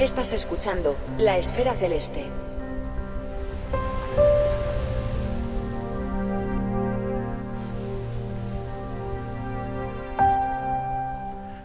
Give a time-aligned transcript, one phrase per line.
[0.00, 2.24] Estás escuchando La Esfera Celeste.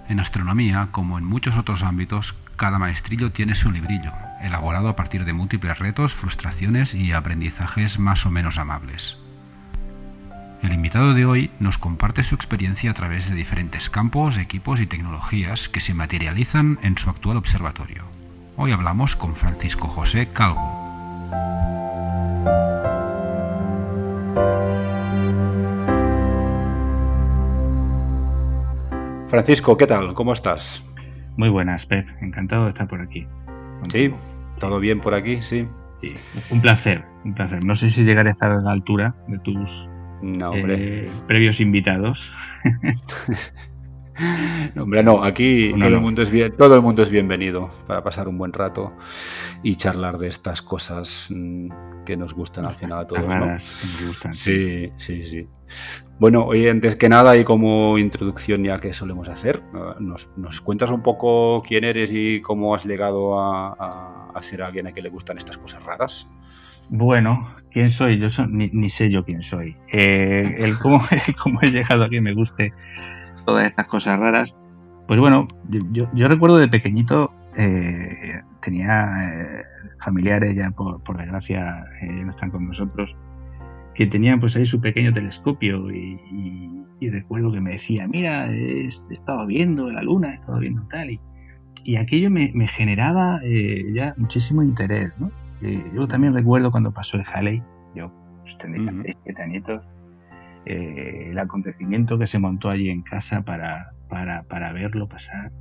[0.09, 5.23] En astronomía, como en muchos otros ámbitos, cada maestrillo tiene su librillo, elaborado a partir
[5.23, 9.17] de múltiples retos, frustraciones y aprendizajes más o menos amables.
[10.61, 14.87] El invitado de hoy nos comparte su experiencia a través de diferentes campos, equipos y
[14.87, 18.14] tecnologías que se materializan en su actual observatorio.
[18.57, 20.61] Hoy hablamos con Francisco José Calvo.
[29.27, 30.13] Francisco, ¿qué tal?
[30.13, 30.81] ¿Cómo estás?
[31.35, 32.07] Muy buenas, Pep.
[32.21, 33.27] Encantado de estar por aquí.
[33.89, 34.09] Sí,
[34.57, 35.67] todo bien por aquí, sí.
[36.01, 36.15] sí.
[36.49, 37.61] Un placer, un placer.
[37.65, 39.89] No sé si llegaré a estar a la altura de tus
[40.23, 42.31] eh, previos invitados.
[44.75, 48.03] No, hombre, no, aquí todo, El mundo es bien, todo el mundo es bienvenido para
[48.03, 48.93] pasar un buen rato
[49.61, 53.27] y charlar de estas cosas mm, que nos gustan al final a todos.
[53.27, 53.57] ¿no?
[54.33, 55.47] sí, sí, sí.
[56.17, 59.61] Bueno, hoy antes que nada y como introducción ya que solemos hacer,
[59.99, 65.03] nos, cuentas un poco quién eres y cómo has llegado a, ser alguien a quien
[65.03, 66.29] le gustan estas cosas raras.
[66.89, 68.19] Bueno, ¿quién soy?
[68.19, 69.75] Yo ni, sé yo quién soy.
[69.91, 71.01] Eh, el, cómo,
[71.43, 72.71] cómo he llegado a que me guste
[73.45, 74.55] todas estas cosas raras.
[75.07, 75.47] Pues bueno,
[75.91, 79.63] yo, recuerdo de pequeñito, eh, tenía eh,
[80.03, 83.15] familiares, ya por, desgracia eh, no están con nosotros,
[83.93, 86.71] que tenían pues ahí su pequeño telescopio y,
[87.07, 91.19] recuerdo que me decía, mira, he, estado viendo la luna, he estado viendo tal, y,
[91.83, 93.39] y aquello me, generaba
[93.93, 95.29] ya muchísimo interés, ¿no?
[95.93, 97.61] yo también recuerdo cuando pasó el Halley,
[97.93, 98.11] yo
[98.41, 98.91] pues, tenía
[99.23, 99.83] 7 añitos,
[100.65, 105.51] eh, el acontecimiento que se montó allí en casa para, para, verlo pasar.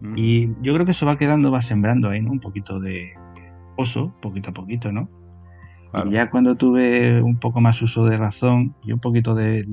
[0.00, 0.14] Mm.
[0.16, 2.30] Y yo creo que eso va quedando, va sembrando ahí, ¿no?
[2.30, 3.12] Un poquito de
[3.76, 5.08] oso, poquito a poquito, ¿no?
[6.04, 9.64] Y ya cuando tuve un poco más uso de razón y un poquito de,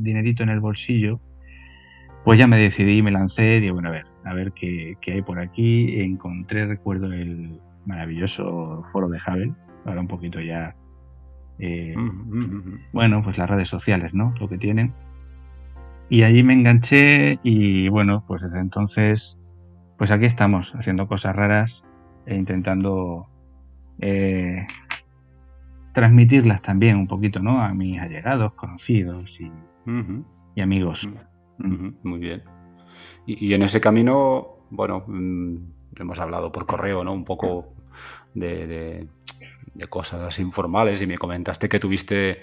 [0.00, 1.20] dinerito en el bolsillo,
[2.24, 5.22] pues ya me decidí, me lancé, digo, bueno, a ver, a ver qué, qué hay
[5.22, 6.00] por aquí.
[6.00, 9.52] Encontré, recuerdo, el maravilloso foro de Hubble,
[9.86, 10.74] ahora un poquito ya
[11.60, 11.94] eh,
[12.92, 14.34] bueno, pues las redes sociales, ¿no?
[14.40, 14.94] Lo que tienen.
[16.08, 19.38] Y allí me enganché y bueno, pues desde entonces,
[19.98, 21.84] pues aquí estamos haciendo cosas raras
[22.26, 23.28] e intentando
[24.00, 24.66] eh,
[25.92, 27.62] transmitirlas también un poquito, ¿no?
[27.62, 29.52] A mis allegados, conocidos y,
[30.60, 31.08] amigos.
[31.58, 32.42] Muy bien.
[33.26, 35.56] Y, en ese camino, bueno, mm,
[35.96, 37.12] hemos hablado por correo, ¿no?
[37.12, 37.74] Un poco
[38.34, 39.08] de de
[39.88, 42.40] cosas informales y me comentaste que tuviste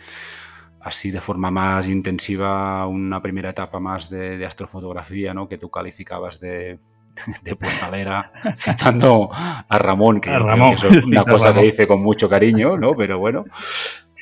[0.82, 5.48] así de forma más intensiva una primera etapa más de, astrofotografía, ¿no?
[5.48, 6.80] Que tú calificabas de,
[7.44, 12.96] de postalera, citando a Ramón, que, es una cosa que dice con mucho cariño, ¿no?
[12.96, 13.44] Pero bueno.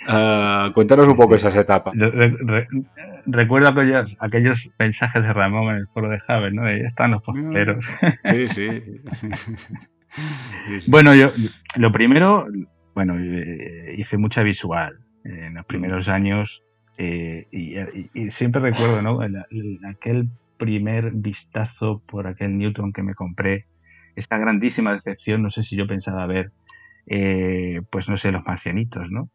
[0.07, 1.95] Ah, cuéntanos un poco esas etapas.
[3.25, 6.63] recuerdo aquellos, aquellos mensajes de Ramón en el foro de Javes, ¿no?
[6.63, 7.83] Ahí están los postaleros.
[8.25, 8.69] sí, sí.
[10.87, 11.31] Bueno, yo
[11.75, 12.47] lo primero,
[12.93, 16.63] bueno, eh, hice mucha visual en los primeros años
[16.97, 19.19] eh, y, siempre recuerdo, ¿no?
[19.87, 23.65] aquel primer vistazo por aquel Newton que me compré,
[24.15, 26.51] esta grandísima decepción, no sé si yo pensaba ver,
[27.07, 29.29] eh, pues no sé, los marcianitos, ¿no?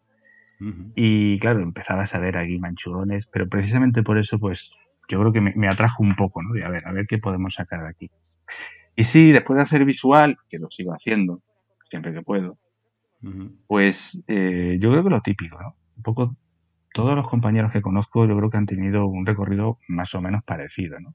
[0.95, 4.71] Y claro, empezaba a saber aquí manchurones, pero precisamente por eso, pues
[5.09, 6.53] yo creo que me, me, atrajo un poco, ¿no?
[6.53, 8.11] De a ver, a ver qué podemos sacar de aquí.
[9.01, 11.41] Y sí, después de hacer visual, que lo sigo haciendo,
[11.89, 12.59] siempre que puedo,
[13.67, 15.75] pues eh, yo creo que lo típico, ¿no?
[15.97, 16.37] Un poco
[16.93, 20.43] todos los compañeros que conozco yo creo que han tenido un recorrido más o menos
[20.45, 21.15] parecido, ¿no?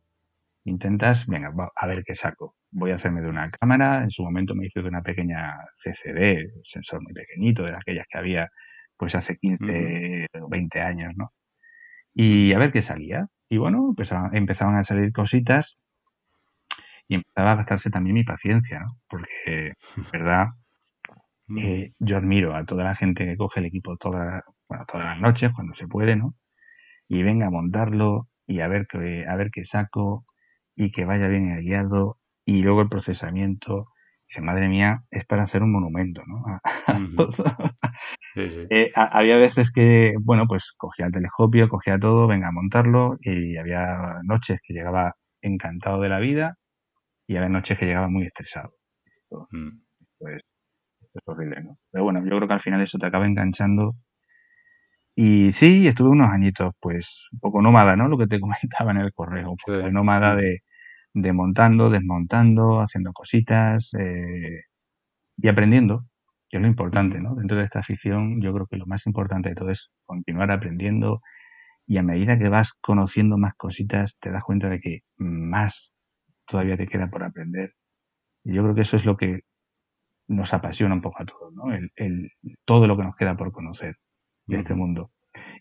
[0.63, 2.55] Intentas, venga, a ver qué saco.
[2.71, 6.55] Voy a hacerme de una cámara, en su momento me hice de una pequeña CCD,
[6.55, 8.49] un sensor muy pequeñito, de aquellas que había
[8.97, 11.33] pues hace 15 o 20 años, ¿no?
[12.15, 13.27] Y a ver qué salía.
[13.47, 15.77] Y bueno, empezaban, empezaban a salir cositas
[17.07, 18.87] y empezaba a gastarse también mi paciencia, ¿no?
[19.07, 19.73] Porque,
[20.13, 20.47] verdad,
[21.47, 21.57] Mm.
[21.59, 25.19] Eh, yo admiro a toda la gente que coge el equipo toda, bueno, todas las
[25.19, 26.33] noches, cuando se puede, ¿no?
[27.07, 30.25] Y venga a montarlo y a ver, qué, a ver qué saco
[30.75, 32.13] y que vaya bien guiado
[32.45, 33.87] y luego el procesamiento.
[34.27, 36.43] Dice, madre mía, es para hacer un monumento, ¿no?
[38.37, 43.55] Eh, había veces que, bueno, pues cogía el telescopio, cogía todo, venga a montarlo y
[43.55, 46.57] había noches que llegaba encantado de la vida
[47.27, 48.73] y había noches que llegaba muy estresado.
[49.51, 49.79] Mm.
[50.19, 50.41] Pues
[51.13, 51.77] es horrible, ¿no?
[51.91, 53.95] Pero bueno, yo creo que al final eso te acaba enganchando.
[55.15, 58.07] Y sí, estuve unos añitos, pues, un poco nómada, ¿no?
[58.09, 60.59] Lo que te comentaba en el correo, un poco nómada de,
[61.13, 64.63] desmontando, desmontando, haciendo cositas eh,
[65.37, 66.05] y aprendiendo,
[66.49, 67.35] que es lo importante, ¿no?
[67.35, 71.21] Dentro de esta afición, yo creo que lo más importante de todo es continuar aprendiendo
[71.87, 75.93] y a medida que vas conociendo más cositas, te das cuenta de que más
[76.47, 77.73] todavía te queda por aprender.
[78.43, 79.41] Y yo creo que eso es lo que
[80.27, 81.73] nos apasiona un poco a todos, ¿no?
[81.73, 82.31] El, el,
[82.65, 83.95] todo lo que nos queda por conocer
[84.47, 85.11] de este mundo.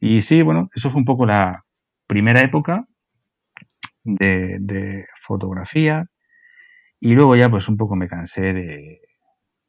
[0.01, 1.65] Y sí, bueno, eso fue un poco la
[2.07, 2.87] primera época
[4.03, 6.07] de, de, fotografía
[7.01, 9.01] y luego ya pues un poco me cansé de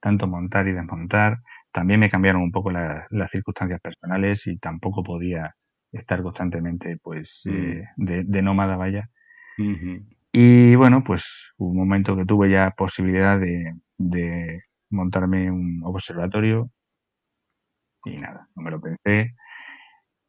[0.01, 1.37] tanto montar y desmontar.
[1.71, 5.55] También me cambiaron un poco la, las circunstancias personales y tampoco podía
[5.91, 7.49] estar constantemente pues mm.
[7.49, 9.09] eh, de, de, nómada, vaya.
[10.37, 11.23] Y bueno, pues
[11.55, 16.69] hubo un momento que tuve ya posibilidad de, de montarme un observatorio
[18.03, 19.33] y nada, no me lo pensé.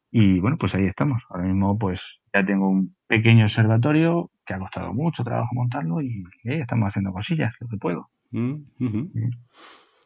[0.09, 1.25] Y bueno, pues ahí estamos.
[1.29, 6.23] Ahora mismo pues ya tengo un pequeño observatorio que ha costado mucho trabajo montarlo y
[6.45, 8.09] ahí estamos haciendo cosillas, lo que puedo.
[8.31, 8.61] Mm,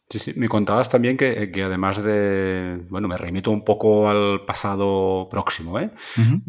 [0.09, 0.33] sí, sí.
[0.35, 5.79] Me contabas también que, que, además de, bueno, me remito un poco al pasado próximo,
[5.79, 5.91] ¿eh?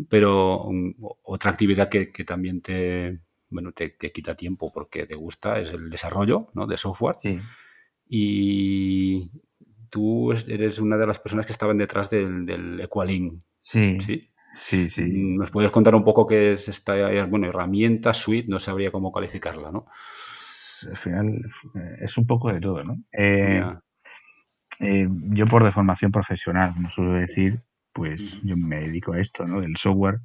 [0.09, 3.21] Pero um, otra actividad que, que, también te,
[3.53, 6.67] bueno, te, te, quita tiempo porque te gusta es el desarrollo ¿no?
[6.67, 7.17] de software.
[7.21, 7.39] Sí.
[8.09, 9.31] Y
[9.91, 13.43] tú eres una de las personas que estaban detrás del, del Equalink.
[13.61, 13.99] Sí.
[14.01, 14.29] sí.
[14.57, 15.03] Sí, sí.
[15.07, 16.95] ¿Nos puedes contar un poco qué es esta
[17.25, 18.49] bueno, herramienta, suite?
[18.49, 19.87] No sabría cómo calificarla, ¿no?
[20.89, 22.99] Al final eh, es un poco de todo, ¿no?
[23.13, 23.65] Eh,
[24.81, 27.59] eh, yo por deformación profesional, como suelo decir,
[27.93, 29.61] pues yo me dedico a esto, ¿no?
[29.61, 30.21] Del software.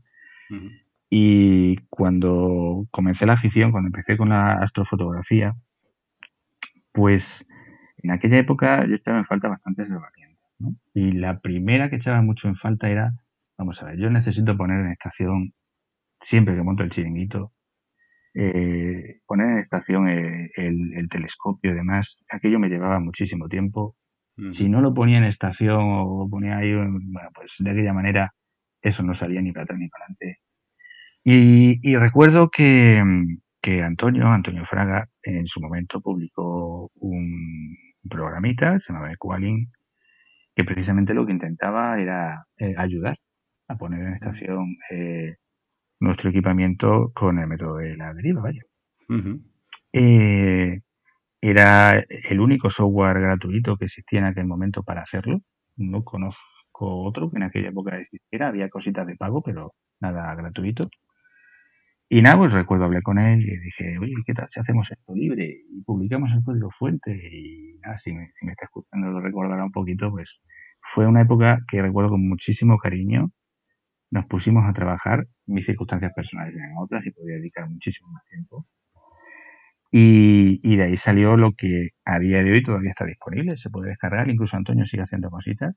[1.10, 5.56] Y cuando comencé la afición, cuando empecé con la astrofotografía,
[6.92, 7.46] pues
[7.98, 10.52] en aquella época yo echaba en falta bastantes herramientas.
[10.60, 10.76] ¿no?
[10.94, 13.14] Y la primera que echaba mucho en falta era,
[13.58, 15.54] vamos a ver, yo necesito poner en estación,
[16.22, 17.54] siempre que monto el chiringuito,
[18.34, 23.96] eh, poner en estación eh, el, telescopio y demás, aquello me llevaba muchísimo tiempo.
[24.52, 27.00] Si no lo ponía en estación o ponía ahí, bueno,
[27.34, 28.36] pues de aquella manera
[28.84, 30.42] eso no salía ni para atrás ni para adelante.
[31.82, 33.04] Y recuerdo que,
[33.62, 37.76] que Antonio, Antonio Fraga, en su momento publicó un
[38.10, 39.70] programita, se llamaba Equalink,
[40.56, 43.18] que precisamente lo que intentaba era eh, ayudar
[43.68, 45.36] a poner en estación eh,
[46.00, 48.62] nuestro equipamiento con el método de la deriva, vaya.
[49.94, 50.82] eh,
[51.42, 55.40] era el único software gratuito que existía en aquel momento para hacerlo.
[55.78, 58.48] No conozco otro que en aquella época existiera.
[58.50, 60.90] Había cositas de pago, pero nada gratuito.
[62.10, 65.14] Y nada, pues recuerdo, hablé con él y dije, oye, ¿qué tal si hacemos esto
[65.14, 67.12] libre y publicamos el código fuente?
[67.12, 70.42] Y nada, si me, si me está escuchando lo recordará un poquito, pues
[70.94, 73.32] fue una época que recuerdo con muchísimo cariño.
[74.12, 78.66] Nos pusimos a trabajar, mis circunstancias personales eran otras y podía dedicar muchísimo más tiempo.
[79.92, 83.70] Y, y, de ahí salió lo que a día de hoy todavía está disponible, se
[83.70, 85.76] puede descargar, incluso Antonio sigue haciendo cositas.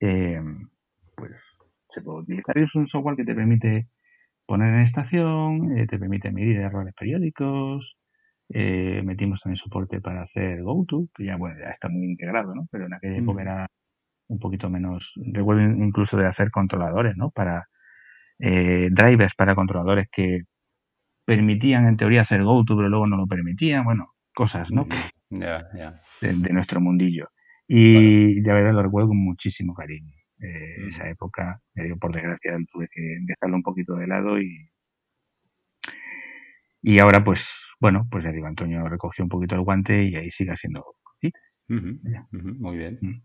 [0.00, 0.40] Eh,
[1.14, 1.32] pues
[1.88, 3.88] se puede utilizar, es un software que te permite
[4.50, 7.96] poner en estación, eh, te permite medir errores periódicos,
[8.48, 12.66] eh, metimos también soporte para hacer GoTo, que ya, bueno, ya está muy integrado, ¿no?
[12.68, 13.68] Pero en aquella época era
[14.26, 17.30] un poquito menos, recuerdo incluso de hacer controladores, ¿no?
[17.30, 17.68] Para
[18.40, 20.40] eh, drivers para controladores que
[21.24, 24.88] permitían en teoría hacer GoTo, pero luego no lo permitían, bueno, cosas, ¿no?
[25.30, 27.28] De, nuestro mundillo.
[27.68, 30.12] Y de verdad lo recuerdo con muchísimo cariño.
[30.42, 34.70] Eh, esa época, digo, por desgracia tuve que dejarlo un poquito de lado y
[36.82, 40.30] y ahora pues bueno pues ya digo Antonio recogió un poquito el guante y ahí
[40.30, 42.98] sigue haciendo cositas muy bien.
[43.00, 43.22] Mm.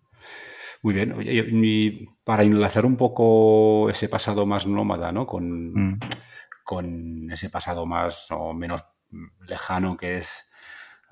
[0.84, 1.16] muy bien.
[1.64, 6.00] Y para enlazar un poco ese pasado más nómada no con, mm.
[6.64, 8.84] con ese pasado más o menos
[9.48, 10.45] lejano que es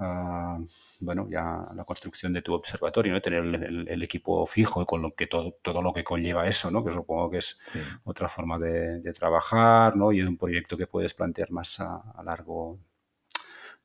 [0.03, 0.67] uh,
[0.99, 3.21] bueno, ya la construcción de tu observatorio, ¿no?
[3.21, 6.83] Tener el, equipo fijo y con lo que todo, todo lo que conlleva eso, ¿no?
[6.83, 7.59] Que supongo que es
[8.03, 10.11] otra forma de, trabajar, ¿no?
[10.11, 12.79] Y es un proyecto que puedes plantear más a, largo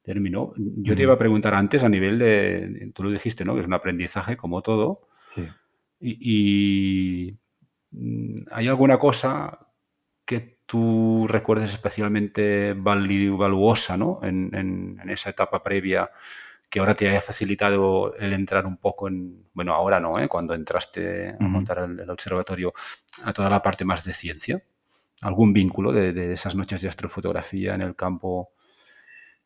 [0.02, 0.52] término.
[0.56, 3.54] Yo te iba a preguntar antes a nivel de, tú lo dijiste, ¿no?
[3.54, 5.08] Que es un aprendizaje como todo.
[6.00, 7.36] Y,
[7.90, 9.66] mm, hay alguna cosa
[10.24, 14.20] que tú recuerdes especialmente valuosa, ¿no?
[14.22, 16.10] En, en esa etapa previa
[16.70, 20.28] que ahora te haya facilitado el entrar un poco en, bueno, ahora no, ¿eh?
[20.28, 22.74] cuando entraste a montar el, observatorio,
[23.24, 24.62] a toda la parte más de ciencia?
[25.22, 28.50] ¿Algún vínculo de, esas noches de astrofotografía en el campo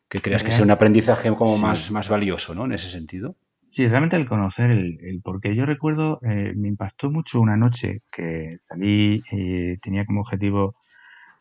[0.08, 2.66] que creas que sea un aprendizaje como más, más valioso, ¿no?
[2.66, 3.36] En ese sentido.
[3.70, 8.02] Sí, realmente el conocer el, el porque yo recuerdo, eh, me impactó mucho una noche
[8.10, 10.74] que salí y tenía como objetivo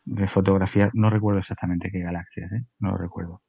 [0.04, 2.64] de fotografía, no recuerdo exactamente qué galaxias, ¿eh?
[2.80, 3.42] no lo recuerdo.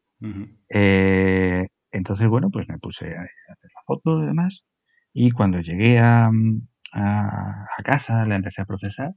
[0.70, 4.64] Eh, entonces, bueno, pues me puse a hacer la foto y demás.
[5.14, 6.30] Y cuando llegué a,
[6.94, 9.12] a, casa, la empecé a procesar,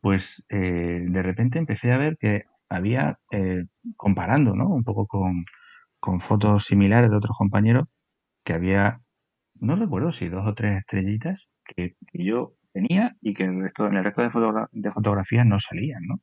[0.00, 3.64] pues eh, de repente empecé a ver que había, eh,
[3.96, 4.68] comparando, ¿no?
[4.68, 5.44] Un poco con,
[6.00, 7.88] con fotos similares de otros compañeros,
[8.44, 9.00] que había,
[9.56, 13.86] no recuerdo si dos o tres estrellitas que, yo tenía y que en el resto,
[13.86, 16.20] en el resto de, de fotografías no salían, ¿no?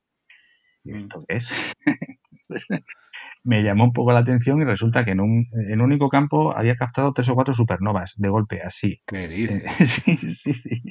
[0.83, 0.97] ¿Y mm.
[0.97, 1.75] esto es?
[2.45, 2.67] Pues,
[3.45, 6.55] me llamó un poco la atención y resulta que en un, en un único campo
[6.55, 9.01] había captado tres o cuatro supernovas de golpe, así.
[9.07, 9.63] ¿Qué dices?
[10.03, 10.83] sí, sí, sí.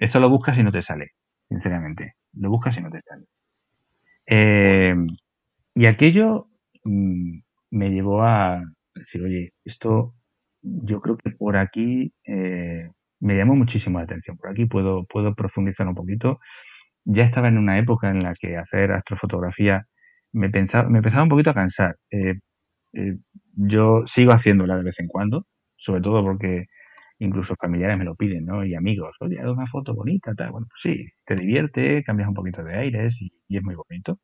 [0.00, 1.10] Esto lo buscas y no te sale,
[1.48, 2.14] sinceramente.
[2.34, 3.26] Lo buscas y no te sale.
[4.26, 4.94] Eh,
[5.74, 6.46] y aquello
[6.84, 7.40] mm,
[7.70, 8.62] me llevó a
[8.94, 10.14] decir, oye, esto
[10.62, 12.88] yo creo que por aquí eh,
[13.22, 14.36] me llamó muchísimo la atención.
[14.36, 16.40] Por aquí puedo, puedo profundizar un poquito.
[17.04, 19.86] Ya estaba en una época en la que hacer astrofotografía
[20.32, 21.96] me, pensaba, me empezaba un poquito a cansar.
[22.10, 22.34] Eh,
[22.94, 23.16] eh,
[23.54, 26.66] yo sigo haciéndola de vez en cuando, sobre todo porque
[27.18, 28.64] incluso familiares me lo piden, ¿no?
[28.64, 30.50] Y amigos, oye, haz una foto bonita, tal.
[30.52, 34.18] Bueno, pues sí, te divierte, cambias un poquito de aires y, es muy bonito.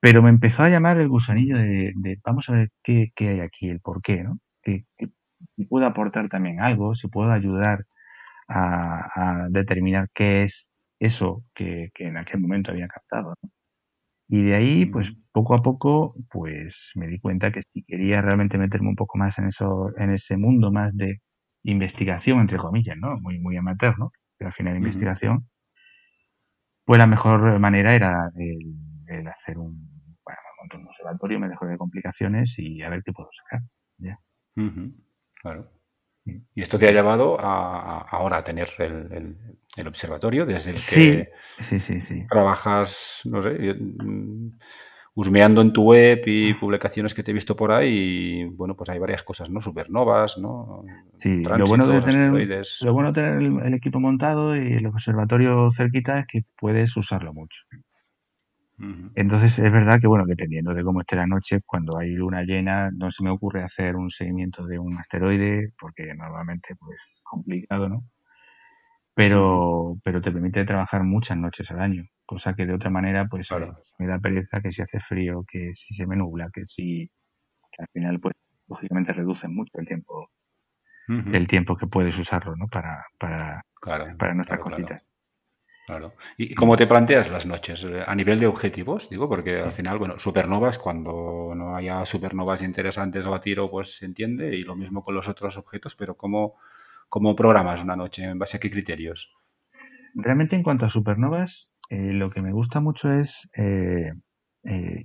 [0.00, 1.92] Pero me empezó a llamar el gusanillo de,
[2.24, 4.38] vamos a ver qué, hay aquí, el por qué, ¿no?
[5.74, 7.84] Puedo aportar también algo, si puedo ayudar
[8.46, 13.34] a, determinar qué es eso que, que, en aquel momento había captado.
[13.42, 13.50] ¿no?
[14.28, 18.56] Y de ahí, pues poco a poco, pues me di cuenta que si quería realmente
[18.56, 21.18] meterme un poco más en eso, en ese mundo más de
[21.64, 23.18] investigación, entre comillas, ¿no?
[23.20, 24.12] Muy, muy amateur, ¿no?
[24.38, 25.48] Pero al final investigación,
[26.84, 29.74] pues la mejor manera era el, hacer un,
[30.24, 30.38] bueno,
[30.72, 33.60] un observatorio, me dejo de complicaciones y a ver qué puedo sacar.
[33.98, 34.20] Ya.
[35.44, 35.70] Claro.
[36.24, 41.28] Y esto te ha llevado a, ahora a tener el, observatorio desde el que
[41.60, 44.52] sí, sí, sí, trabajas, no sé, mm,
[45.16, 48.40] husmeando en tu web y publicaciones que te he visto por ahí.
[48.40, 49.60] Y bueno, pues hay varias cosas, ¿no?
[49.60, 50.82] Supernovas, ¿no?
[51.16, 55.70] Sí, lo bueno de tener, lo bueno de tener el, equipo montado y el observatorio
[55.72, 57.66] cerquita es que puedes usarlo mucho.
[59.14, 62.90] Entonces es verdad que, bueno, dependiendo de cómo esté la noche, cuando hay luna llena,
[62.90, 68.04] no se me ocurre hacer un seguimiento de un asteroide, porque normalmente pues complicado, ¿no?
[69.14, 73.48] Pero, pero te permite trabajar muchas noches al año, cosa que de otra manera pues
[73.98, 77.08] me da pereza que si hace frío, que si se me nubla, que si
[77.72, 78.34] que al final pues
[78.68, 80.30] lógicamente reduce mucho el tiempo
[81.32, 82.66] el tiempo que puedes usarlo, ¿no?
[82.68, 83.62] Para, para,
[84.18, 85.02] para nuestras cositas.
[85.86, 86.14] Claro.
[86.38, 87.84] ¿Y cómo te planteas las noches?
[87.84, 92.62] Eh, a nivel de objetivos, digo, porque al final, bueno, supernovas, cuando no haya supernovas
[92.62, 96.16] interesantes o a tiro, pues se entiende, y lo mismo con los otros objetos, pero
[96.16, 96.54] ¿cómo,
[97.10, 98.24] cómo programas una noche?
[98.24, 99.34] ¿En base a qué criterios?
[100.14, 104.14] Realmente en cuanto a supernovas, eh, lo que me gusta mucho es eh,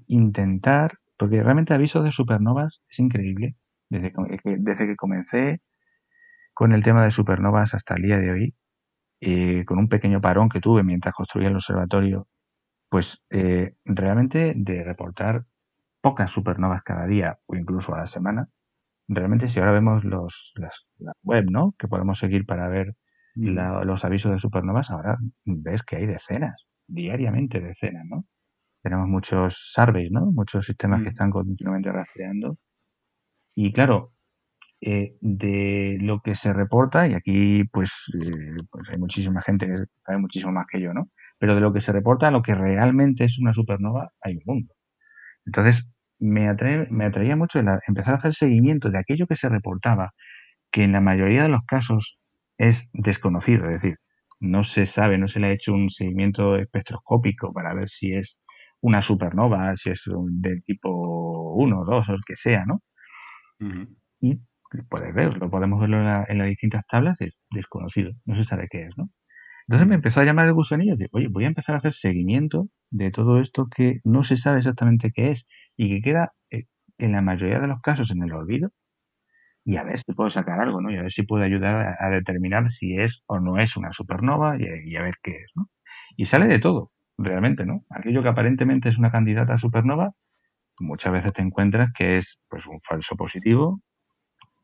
[0.08, 3.58] intentar, porque realmente avisos de supernovas es increíble,
[3.90, 5.62] desde desde que comencé
[6.54, 8.56] con el tema de supernovas hasta el día de hoy,
[9.22, 12.28] eh, con un pequeño parón que tuve mientras construía el observatorio,
[12.90, 15.46] pues eh, realmente de reportar
[16.02, 18.48] pocas supernovas cada día o incluso a la semana,
[19.08, 21.74] realmente si ahora vemos los, las, la web, ¿no?
[21.78, 22.96] Que podemos seguir para ver
[23.36, 28.26] los avisos de supernovas, ahora ves que hay decenas, diariamente decenas, ¿no?
[28.82, 30.26] Tenemos muchos surveys, ¿no?
[30.32, 31.14] Muchos sistemas que mm.
[31.14, 32.58] están continuamente rastreando.
[33.56, 34.14] Y claro,
[34.82, 39.76] eh, de lo que se reporta, y aquí pues, eh, pues hay muchísima gente que
[40.06, 41.10] sabe muchísimo más que yo, ¿no?
[41.38, 44.74] Pero de lo que se reporta lo que realmente es una supernova, hay un mundo.
[45.46, 50.12] Entonces, me, atrae, me atraía mucho empezar a hacer seguimiento de aquello que se reportaba,
[50.72, 52.20] que en la mayoría de los casos
[52.58, 53.98] es desconocido, es decir,
[54.40, 58.40] no se sabe, no se le ha hecho un seguimiento espectroscópico para ver si es
[58.82, 62.82] una supernova, si es del tipo 1, 2 o el que sea, ¿no?
[64.22, 64.40] Y
[64.90, 68.98] puedes verlo, podemos verlo en, las distintas tablas, es desconocido, no se sabe qué es,
[68.98, 69.10] ¿no?
[69.68, 72.70] Entonces me empezó a llamar el gusanillo de, oye, voy a empezar a hacer seguimiento
[72.90, 75.48] de todo esto que no se sabe exactamente qué es
[75.78, 76.66] y que queda eh,
[76.98, 78.72] en la mayoría de los casos en el olvido
[79.66, 80.92] y a ver si puedo sacar algo, ¿no?
[80.92, 84.58] Y a ver si puedo ayudar a, determinar si es o no es una supernova
[84.58, 85.70] y, a ver qué es, ¿no?
[86.18, 87.86] Y sale de todo, realmente, ¿no?
[87.90, 90.12] Aquello que aparentemente es una candidata a supernova,
[90.80, 93.82] muchas veces te encuentras que es pues un falso positivo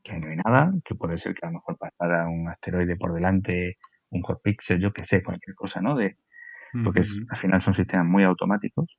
[0.06, 3.14] que no hay nada, que puede ser que a lo mejor pasara un asteroide por
[3.14, 3.78] delante,
[4.12, 5.96] un hot pixel, yo que sé, cualquier cosa, ¿no?
[5.96, 6.18] De,
[6.84, 8.98] porque al final son sistemas muy automáticos.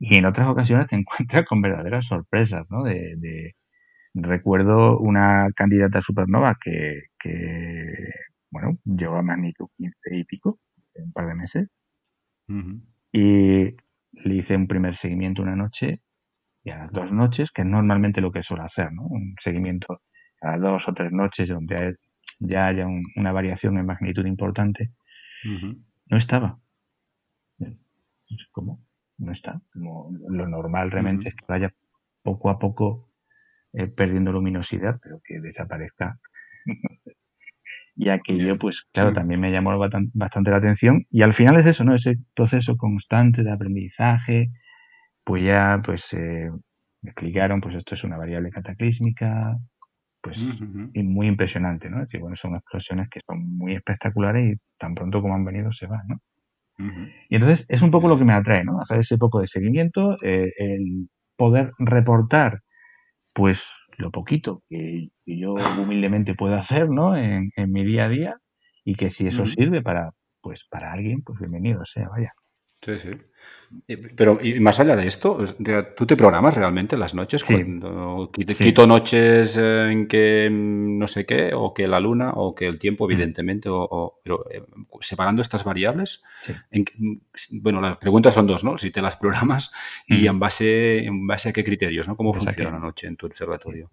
[0.00, 2.82] Y en otras ocasiones te encuentras con verdaderas sorpresas, ¿no?
[2.82, 3.54] De,
[4.14, 8.10] recuerdo una candidata supernova que, que,
[8.50, 10.58] bueno, llegó a magnitud 15 y pico,
[10.94, 11.68] en un par de meses.
[13.12, 13.76] Y
[14.12, 16.02] le hice un primer seguimiento una noche
[16.64, 19.06] y a las dos noches, que es normalmente lo que suelo hacer, ¿no?
[19.06, 20.02] Un seguimiento
[20.42, 21.96] a las dos o tres noches donde
[22.38, 24.90] ya haya una variación en magnitud importante.
[26.06, 26.58] No estaba.
[28.50, 28.84] ¿Cómo?
[29.18, 29.60] No está.
[29.74, 31.72] lo normal realmente es que vaya
[32.22, 33.12] poco a poco
[33.72, 36.18] eh, perdiendo luminosidad, pero que desaparezca.
[37.96, 41.06] y aquello, pues claro, también me llamó bastante la atención.
[41.10, 41.94] Y al final es eso, ¿no?
[41.94, 44.50] Ese proceso constante de aprendizaje,
[45.24, 46.50] pues ya, pues eh,
[47.02, 49.56] me explicaron, pues esto es una variable cataclísmica,
[50.22, 50.46] pues
[50.94, 51.96] y muy impresionante, ¿no?
[51.96, 55.72] Es decir, bueno, son explosiones que son muy espectaculares y tan pronto como han venido
[55.72, 56.16] se van, ¿no?
[57.28, 58.80] Y entonces es un poco lo que me atrae, ¿no?
[58.80, 62.60] Hacer ese poco de seguimiento, eh, el poder reportar,
[63.32, 63.66] pues
[63.98, 67.16] lo poquito que, yo humildemente puedo hacer, ¿no?
[67.16, 68.36] En, mi día a día
[68.84, 70.10] y que si eso sirve para,
[70.40, 72.32] pues para alguien, pues bienvenido sea, vaya.
[72.82, 73.10] Sí, sí.
[74.16, 75.38] Pero y más allá de esto,
[75.96, 77.42] ¿tú te programas realmente las noches?
[77.42, 82.78] Cuando quito, noches en que no sé qué, o que la luna, o que el
[82.78, 83.10] tiempo, mm.
[83.10, 84.62] evidentemente, o, pero eh,
[85.00, 86.22] separando estas variables,
[87.50, 88.76] bueno, las preguntas son dos, ¿no?
[88.76, 89.72] Si te las programas
[90.06, 92.16] y en base, en base a qué criterios, ¿no?
[92.16, 93.88] ¿Cómo funciona la noche en tu observatorio?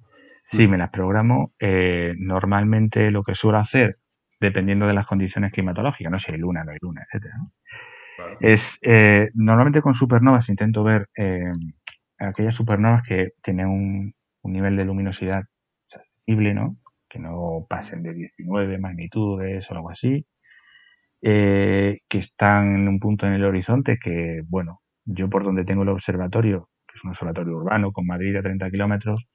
[0.48, 1.53] Sí, me las programo.
[1.60, 4.00] Eh, normalmente lo que suelo hacer,
[4.39, 7.53] dependiendo de las condiciones climatológicas, no sé, hay luna, no hay luna, etcétera, ¿no?
[8.40, 11.52] Es, eh, normalmente con supernovas intento ver eh,
[12.18, 15.44] aquellas supernovas que tienen un, nivel de luminosidad
[15.86, 16.78] sensible, ¿no?
[17.08, 20.25] Que no pasen de 19 magnitudes o algo así.
[21.22, 25.84] Eh, que están en un punto en el horizonte que, bueno, yo por donde tengo
[25.84, 29.27] el observatorio, que es un observatorio urbano con Madrid a 30 kilómetros,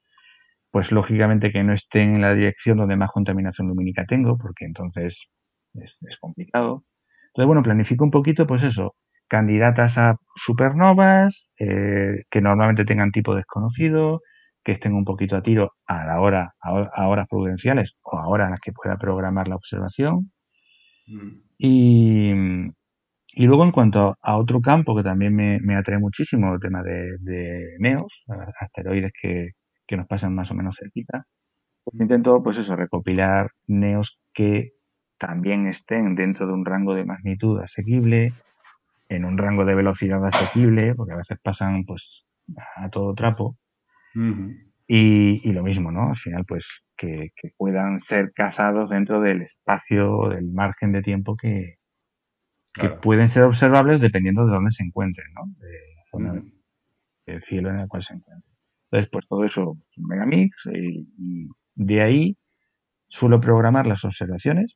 [0.71, 5.29] pues lógicamente que no estén en la dirección donde más contaminación lumínica tengo, porque entonces
[5.75, 6.83] es complicado.
[7.35, 8.95] Entonces, bueno, planifico un poquito, pues eso,
[9.27, 14.21] candidatas a supernovas, eh, que normalmente tengan tipo desconocido,
[14.63, 18.45] que estén un poquito a tiro a la hora, a, horas prudenciales o a horas
[18.45, 20.31] en las que pueda programar la observación.
[21.07, 21.41] Mm.
[21.57, 22.31] Y,
[23.33, 27.75] y, luego en cuanto a otro campo que también me, atrae muchísimo, el tema de,
[27.79, 28.23] neos,
[28.61, 29.49] asteroides que,
[29.85, 31.25] que, nos pasan más o menos cerquita,
[31.83, 34.74] pues intento, pues eso, recopilar neos que
[35.17, 38.33] también estén dentro de un rango de magnitud asequible,
[39.09, 42.25] en un rango de velocidad asequible, porque a veces pasan pues
[42.75, 43.57] a todo trapo.
[44.87, 46.09] y, lo mismo, ¿no?
[46.09, 51.75] Al final, pues que, puedan ser cazados dentro del espacio, del margen de tiempo que,
[53.01, 55.43] pueden ser observables dependiendo de dónde se encuentren, ¿no?
[55.59, 56.43] De la zona
[57.25, 58.43] del cielo en el cual se encuentren.
[58.91, 62.37] Entonces, pues todo eso, un megamix, y, y de ahí
[63.07, 64.75] suelo programar las observaciones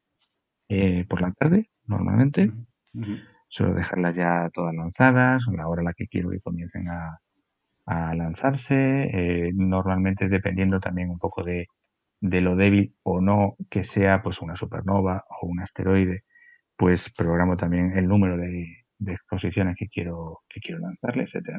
[0.70, 2.52] eh, por la tarde, normalmente.
[3.48, 7.20] Suelo dejarlas ya todas lanzadas, a la hora a la que quiero que comiencen a,
[8.14, 9.10] lanzarse.
[9.12, 11.66] Eh, normalmente dependiendo también un poco de,
[12.22, 16.24] lo débil o no que sea pues una supernova o un asteroide,
[16.78, 21.58] pues programo también el número de, exposiciones que quiero, que quiero lanzarle, etcétera,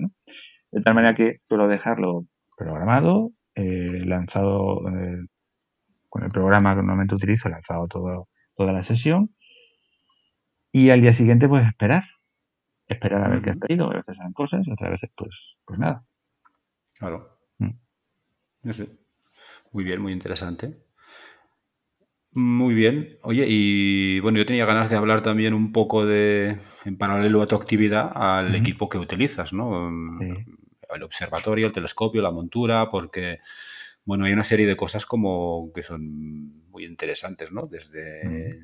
[0.70, 4.82] De tal manera que suelo dejarlo programado, eh, lanzado
[6.08, 8.29] con el programa que normalmente utilizo, lanzado todo
[8.60, 9.34] toda la sesión
[10.70, 12.04] y al día siguiente pues esperar,
[12.86, 16.04] esperar a ver qué ha traído, a veces sean cosas, otras veces pues, pues nada.
[16.98, 17.38] Claro.
[17.56, 17.70] Mm.
[18.64, 18.90] No sé.
[19.72, 20.76] Muy bien, muy interesante.
[22.32, 23.16] Muy bien.
[23.22, 27.46] Oye, y bueno, yo tenía ganas de hablar también un poco de, en paralelo a
[27.46, 29.90] tu actividad, al equipo que utilizas, ¿no?
[30.20, 33.38] El observatorio, el telescopio, la montura, porque
[34.04, 37.66] bueno, hay una serie de cosas como que son muy interesantes, ¿no?
[37.66, 38.58] Desde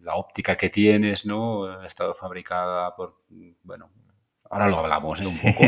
[0.00, 1.64] la óptica que tienes, ¿no?
[1.64, 3.22] Ha estado fabricada por,
[3.62, 3.90] bueno,
[4.50, 5.26] ahora lo hablamos ¿eh?
[5.26, 5.64] un poco,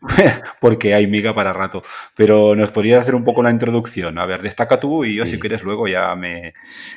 [0.60, 1.82] porque hay miga para rato,
[2.16, 4.18] pero nos podrías hacer un poco la introducción.
[4.18, 6.54] A ver, destaca tú y yo si quieres luego ya me,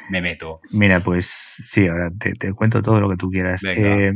[0.10, 0.62] meto.
[0.72, 1.28] Mira, pues
[1.66, 3.62] sí, ahora te, cuento todo lo que tú quieras.
[3.66, 4.14] Eh,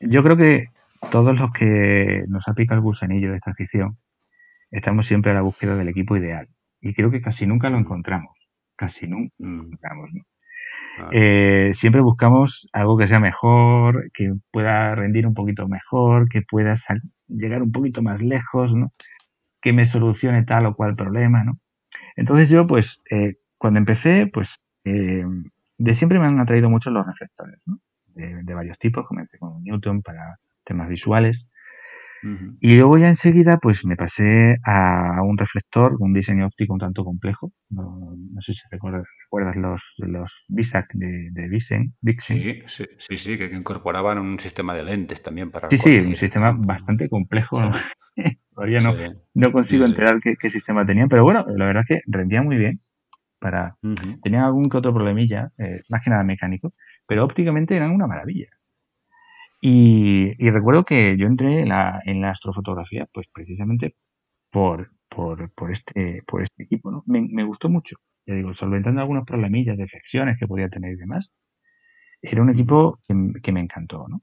[0.00, 0.68] yo creo que
[1.10, 3.98] todos los que nos ha picado el gusanillo de esta afición,
[4.70, 6.48] estamos siempre a la búsqueda del equipo ideal
[6.84, 8.38] y creo que casi nunca lo encontramos.
[8.76, 9.60] Casi nunca lo mm.
[9.60, 10.10] encontramos,
[11.10, 16.74] eh, siempre buscamos algo que sea mejor, que pueda rendir un poquito mejor, que pueda
[17.26, 18.92] llegar un poquito más lejos, ¿no?
[19.60, 21.42] que me solucione tal o cual problema.
[21.42, 21.58] ¿no?
[22.16, 25.24] Entonces yo, pues, eh, cuando empecé, pues, eh,
[25.78, 27.80] de siempre me han atraído mucho los reflectores, ¿no?
[28.14, 29.06] de, varios tipos.
[29.06, 31.50] Comencé con Newton para temas visuales.
[32.60, 37.04] Y luego ya enseguida pues me pasé a un reflector, un diseño óptico un tanto
[37.04, 37.52] complejo.
[37.70, 43.46] No, sé si recuerdas, recuerdas los, los BISAC de, de Vixen, Sí, sí, sí, que
[43.46, 45.68] incorporaban un sistema de lentes también para...
[45.70, 47.60] Sí, sí, un sistema bastante complejo.
[48.54, 48.94] Todavía no,
[49.34, 52.78] no consigo enterar qué, sistema tenían, pero bueno, la verdad es que rendía muy bien.
[53.40, 53.76] Para...
[54.22, 56.72] Tenían algún que otro problemilla, eh, más que nada mecánico,
[57.06, 58.48] pero ópticamente eran una maravilla.
[59.66, 63.96] Y, recuerdo que yo entré en la, en la astrofotografía, pues precisamente
[64.50, 67.02] por, por, por, este, por este equipo, ¿no?
[67.06, 67.96] Me, me, gustó mucho.
[68.26, 71.30] Ya digo, solventando algunos problemillas, defecciones que podía tener y demás.
[72.22, 74.22] Era un equipo que, que me encantó, ¿no?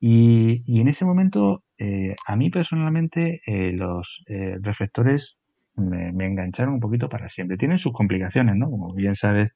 [0.00, 5.36] Y, y, en ese momento, eh, a mí personalmente, eh, los eh, reflectores
[5.74, 7.56] me, me, engancharon un poquito para siempre.
[7.56, 8.70] Tienen sus complicaciones, ¿no?
[8.70, 9.50] Como bien sabes,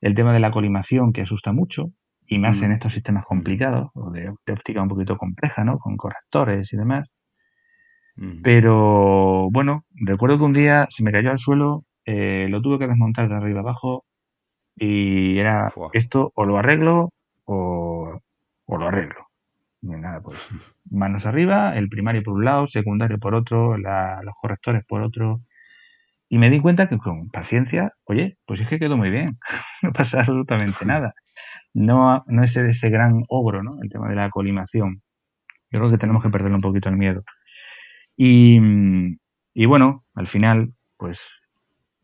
[0.00, 1.92] el tema de la colimación que asusta mucho,
[2.26, 2.72] y más en mm.
[2.74, 5.78] estos sistemas complicados, o de, óptica un poquito compleja, ¿no?
[5.78, 7.08] Con correctores y demás.
[8.16, 8.42] Mm.
[8.42, 12.88] Pero bueno, recuerdo que un día se me cayó al suelo, eh, lo tuve que
[12.88, 14.04] desmontar de arriba abajo
[14.76, 17.10] y era esto o lo arreglo
[17.44, 18.20] o,
[18.68, 19.26] lo arreglo.
[19.82, 20.50] Y nada, pues
[20.90, 25.42] manos arriba, el primario por un lado, secundario por otro, los correctores por otro.
[26.28, 29.38] Y me di cuenta que con paciencia, oye, pues es que quedó muy bien,
[29.82, 31.14] no pasa absolutamente nada
[31.76, 33.72] no, no es ese gran ogro, ¿no?
[33.82, 35.02] El tema de la colimación.
[35.70, 37.22] Yo creo que tenemos que perderle un poquito el miedo.
[38.16, 38.58] Y,
[39.54, 41.20] y bueno, al final, pues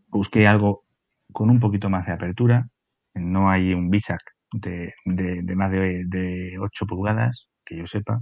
[0.08, 0.85] busqué algo
[1.32, 2.68] con un poquito más de apertura.
[3.14, 4.20] No hay un BISAC
[4.52, 8.20] de, de, más de, de 8 pulgadas, que yo sepa.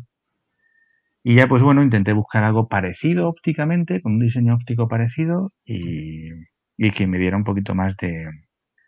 [1.24, 6.30] Y ya, pues bueno, intenté buscar algo parecido ópticamente, con un diseño óptico parecido y,
[6.76, 8.30] y que me diera un poquito más de,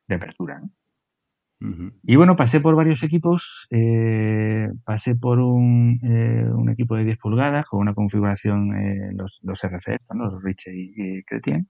[0.09, 0.61] de apertura.
[0.61, 0.71] ¿no?
[2.03, 3.67] Y bueno, pasé por varios equipos.
[3.71, 9.41] Eh, pasé por un, eh, un, equipo de 10 pulgadas con una configuración, eh, los,
[9.43, 11.69] los RCF, los Rich y, Cretien.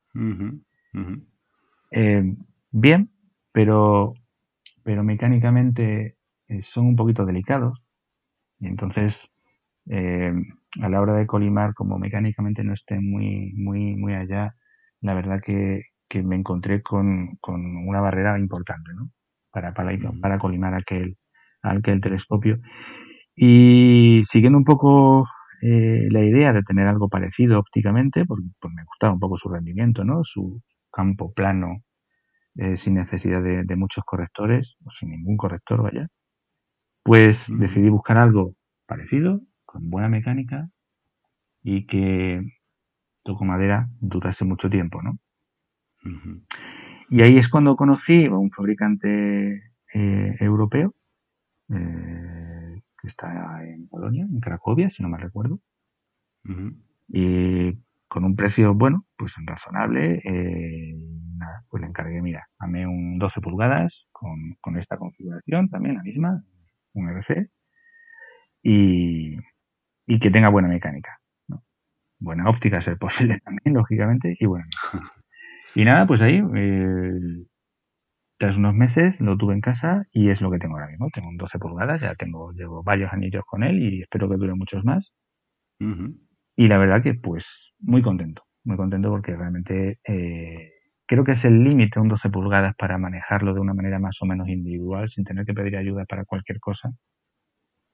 [2.71, 3.11] bien,
[3.53, 4.15] pero,
[4.83, 6.17] pero mecánicamente
[6.63, 7.83] son un poquito delicados.
[8.61, 9.29] Y entonces,
[9.91, 14.55] a la hora de colimar, como mecánicamente no estén muy, muy, muy allá,
[15.01, 19.11] la verdad que, que me encontré con, con una barrera importante, ¿no?
[19.53, 21.17] Para, para, para colimar aquel,
[21.63, 22.59] aquel telescopio.
[23.37, 25.27] Y siguiendo un poco
[25.63, 29.49] eh, la idea de tener algo parecido ópticamente, porque pues me gustaba un poco su
[29.49, 30.25] rendimiento, ¿no?
[30.25, 30.61] Su
[30.91, 31.85] campo plano,
[32.57, 36.09] eh, sin necesidad de, muchos correctores, o sin ningún corrector, vaya.
[37.05, 38.55] Pues decidí buscar algo
[38.87, 40.69] parecido, con buena mecánica,
[41.63, 42.43] y que,
[43.25, 45.19] toco madera, durase mucho tiempo, ¿no?
[47.13, 50.95] Y ahí es cuando conocí a un fabricante eh, europeo
[51.69, 55.61] eh, que está en Polonia, en Cracovia, si no me recuerdo.
[57.09, 60.23] Y con un precio, bueno, pues razonable.
[60.25, 60.97] Eh,
[61.37, 66.03] nada, pues le encargué, mira, dame un 12 pulgadas con, con esta configuración, también la
[66.03, 66.43] misma,
[66.95, 67.51] un RC,
[68.63, 69.37] y,
[70.07, 71.21] y que tenga buena mecánica.
[71.47, 71.63] ¿no?
[72.19, 74.65] Buena óptica, ser posible también, lógicamente, y bueno.
[75.75, 77.45] Y nada, pues ahí, eh,
[78.39, 81.09] tras unos meses lo tuve en casa y es lo que tengo ahora mismo.
[81.13, 84.55] Tengo un 12 pulgadas, ya tengo, llevo varios anillos con él y espero que dure
[84.55, 85.13] muchos más.
[86.57, 90.73] Y la verdad que pues muy contento, muy contento porque realmente eh,
[91.07, 94.27] creo que es el límite un 12 pulgadas para manejarlo de una manera más o
[94.27, 96.91] menos individual sin tener que pedir ayuda para cualquier cosa.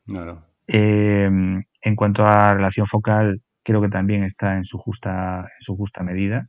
[0.06, 0.44] Claro.
[0.66, 5.76] Eh, en cuanto a relación focal, creo que también está en su justa, en su
[5.76, 6.48] justa medida.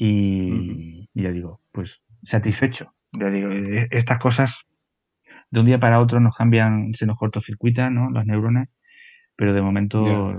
[0.00, 2.94] Y, ya digo, pues satisfecho.
[3.12, 4.64] Ya digo, e, estas cosas
[5.50, 8.10] de un día para otro nos cambian, se nos cortocircuitan ¿no?
[8.10, 8.68] las neuronas,
[9.34, 10.36] pero de momento,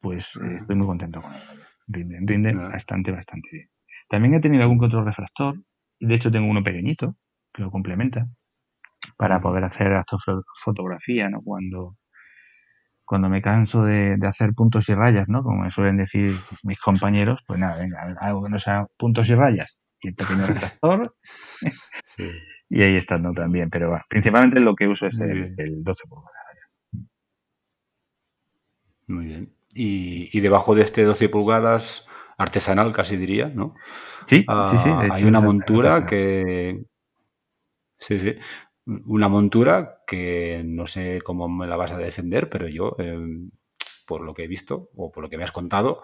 [0.00, 1.42] pues eh, estoy muy contento con ello.
[1.88, 3.68] Rinden, rinden bastante, bastante bien.
[4.08, 5.56] También he tenido algún otro refractor,
[5.98, 7.16] y de hecho tengo uno pequeñito
[7.52, 8.28] que lo complementa
[9.18, 11.42] para poder hacer astrofotografía, ¿no?
[11.42, 11.96] Cuando,
[13.04, 15.42] cuando me canso de, hacer puntos y rayas, ¿no?
[15.42, 16.32] Como me suelen decir
[16.64, 19.76] mis compañeros, pues nada, venga, algo que no sea puntos y rayas.
[20.00, 21.14] Y el pequeño retractor.
[22.70, 23.32] y ahí está, ¿no?
[23.32, 26.32] También, pero principalmente lo que uso es el, 12 pulgadas.
[29.06, 29.52] Muy bien.
[29.74, 32.06] Y, debajo de este 12 pulgadas,
[32.38, 33.74] artesanal casi diría, ¿no?
[34.26, 34.90] Sí, sí, sí.
[34.90, 36.84] Ah, hay una montura que...
[37.98, 38.36] Sí, sí
[38.86, 43.50] una montura que no sé cómo me la vas a defender, pero yo, em,
[44.06, 46.02] por lo que he visto o por lo que me has contado,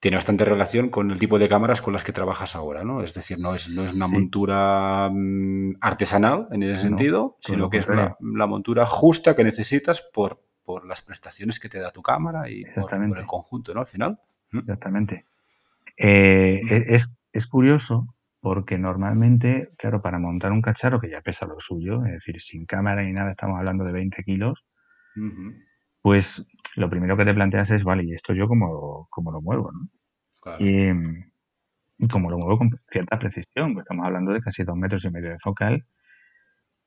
[0.00, 3.02] tiene bastante relación con el tipo de cámaras con las que trabajas ahora, ¿no?
[3.02, 7.78] Es decir, no es, no es una montura mm, artesanal en ese sentido, sino que
[7.78, 12.48] es la, montura justa que necesitas por, por las prestaciones que te da tu cámara
[12.48, 13.80] y por, el conjunto, ¿no?
[13.80, 14.18] Al final.
[14.52, 15.26] Exactamente.
[15.98, 21.46] Eh, e, es, es curioso porque normalmente, claro, para montar un cacharro que ya pesa
[21.46, 24.64] lo suyo, es decir, sin cámara ni nada, estamos hablando de 20 kilos,
[26.02, 29.70] pues lo primero que te planteas es, vale, ¿y esto yo cómo, cómo lo muevo?
[29.72, 29.88] ¿no?
[30.58, 30.90] Y,
[31.98, 35.10] y como lo muevo con cierta precisión, pues estamos hablando de casi dos metros y
[35.10, 35.84] medio de focal,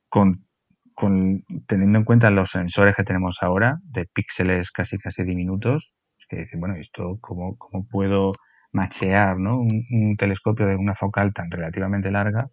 [0.09, 0.47] con,
[0.95, 5.93] con, teniendo en cuenta los sensores que tenemos ahora, de píxeles casi casi diminutos,
[6.29, 8.33] que dicen, bueno, esto cómo, cómo puedo
[8.73, 9.59] machear ¿no?
[9.59, 12.49] un, telescopio de una focal tan relativamente larga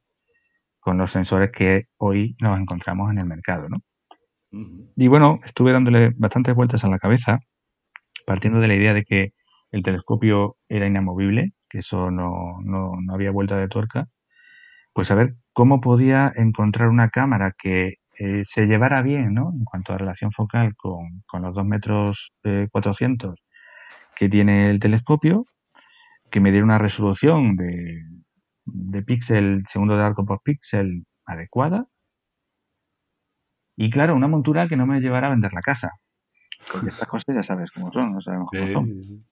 [0.78, 3.68] con los sensores que hoy nos encontramos en el mercado.
[3.68, 3.76] ¿no?
[4.96, 7.38] Y bueno, estuve dándole bastantes vueltas a la cabeza,
[8.26, 9.32] partiendo de la idea de que
[9.72, 14.06] el telescopio era inamovible, que eso no, no, no había vuelta de tuerca,
[14.92, 19.50] pues a ver cómo podía encontrar una cámara que eh, se llevara bien, ¿no?
[19.52, 22.32] En cuanto a relación focal con, con los 2 metros
[22.70, 23.42] 400 eh,
[24.16, 25.46] que tiene el telescopio,
[26.30, 28.02] que me diera una resolución de,
[28.64, 31.86] de píxel, segundo de arco por píxel adecuada.
[33.76, 35.90] Y claro, una montura que no me llevara a vender la casa.
[36.70, 39.24] Porque estas cosas ya sabes cómo son, no sabemos cómo son.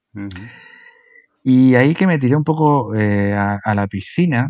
[1.43, 4.49] Y ahí que me tiré un poco eh, a, la piscina,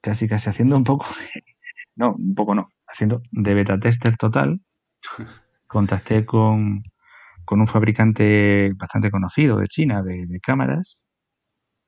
[0.00, 1.06] casi casi haciendo un poco,
[1.96, 4.60] no, un poco no, haciendo de beta tester total.
[5.66, 6.82] Contacté con,
[7.44, 10.96] con un fabricante bastante conocido de China de, cámaras.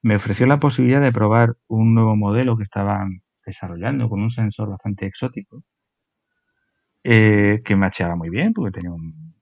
[0.03, 4.71] Me ofreció la posibilidad de probar un nuevo modelo que estaban desarrollando con un sensor
[4.71, 5.63] bastante exótico,
[7.05, 9.35] eh, que macheaba muy bien porque tenía un,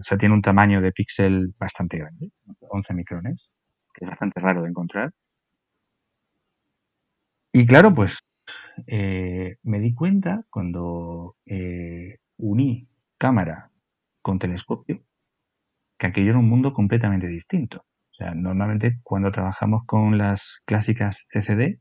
[0.00, 2.30] o sea, tiene un tamaño de píxel bastante grande,
[2.70, 3.50] 11 micrones,
[3.94, 5.12] que es bastante raro de encontrar.
[7.52, 8.18] Y claro, pues
[8.86, 13.70] eh, me di cuenta cuando eh, uní cámara
[14.22, 15.02] con telescopio
[15.98, 17.84] que aquello era un mundo completamente distinto.
[18.16, 21.80] O sea, normalmente cuando trabajamos con las clásicas CCD,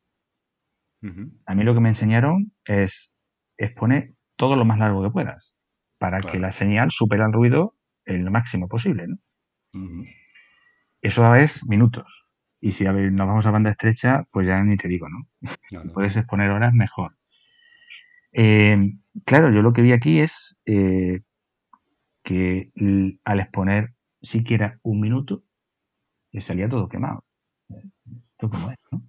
[1.45, 3.13] a mí lo que me enseñaron es
[3.57, 5.53] exponer todo lo más largo que puedas
[5.97, 9.07] para que la señal supere el ruido el máximo posible.
[9.07, 9.17] ¿no?
[11.01, 12.25] Eso es minutos.
[12.59, 15.27] Y si nos vamos a banda estrecha, pues ya ni te digo, ¿no?
[15.93, 17.15] puedes exponer horas mejor.
[18.33, 18.75] Eh,
[19.23, 21.21] claro, yo lo que vi aquí es eh,
[22.23, 22.71] que
[23.23, 25.43] al exponer siquiera un minuto,
[26.35, 27.23] le salía todo quemado.
[27.69, 29.01] Esto como es, ¿no?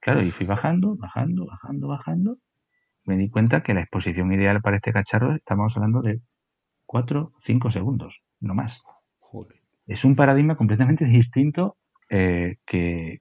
[0.00, 2.38] claro, y fui bajando, bajando, bajando, bajando.
[3.04, 6.20] Me di cuenta que la exposición ideal para este cacharro, estamos hablando de
[6.86, 8.82] 4, 5 segundos, no más.
[9.86, 11.76] Es un paradigma completamente distinto
[12.10, 13.20] eh, que,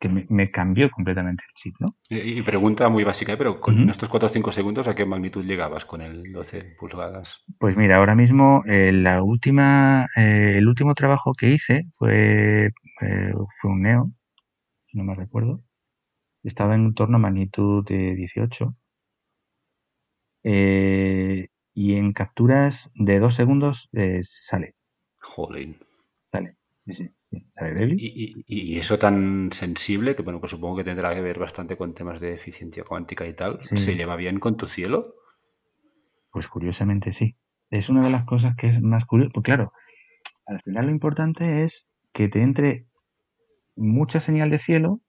[0.00, 1.88] que me, cambió completamente el chip, ¿no?
[2.08, 3.36] Y, pregunta muy básica, ¿eh?
[3.36, 7.44] pero con estos 4 o 5 segundos, ¿a qué magnitud llegabas con el 12 pulgadas?
[7.58, 12.70] Pues mira, ahora mismo eh, la última, el último trabajo que hice fue,
[13.60, 14.10] fue un Neo,
[14.86, 15.62] si no me recuerdo.
[16.42, 18.74] Estaba en torno a magnitud de 18.
[20.42, 23.90] y en capturas de 2 segundos
[24.22, 24.74] sale.
[25.18, 25.76] Joder.
[26.32, 27.10] Sale, sí, sí.
[27.98, 32.20] Y, eso tan sensible, que bueno, pues supongo que tendrá que ver bastante con temas
[32.20, 35.14] de eficiencia cuántica y tal, ¿se lleva bien con tu cielo?
[36.32, 37.36] Pues curiosamente sí.
[37.70, 39.30] Es una de las cosas que es más curioso.
[39.32, 39.72] Pues claro,
[40.46, 42.86] al final lo importante es que te entre
[43.76, 45.00] mucha señal de cielo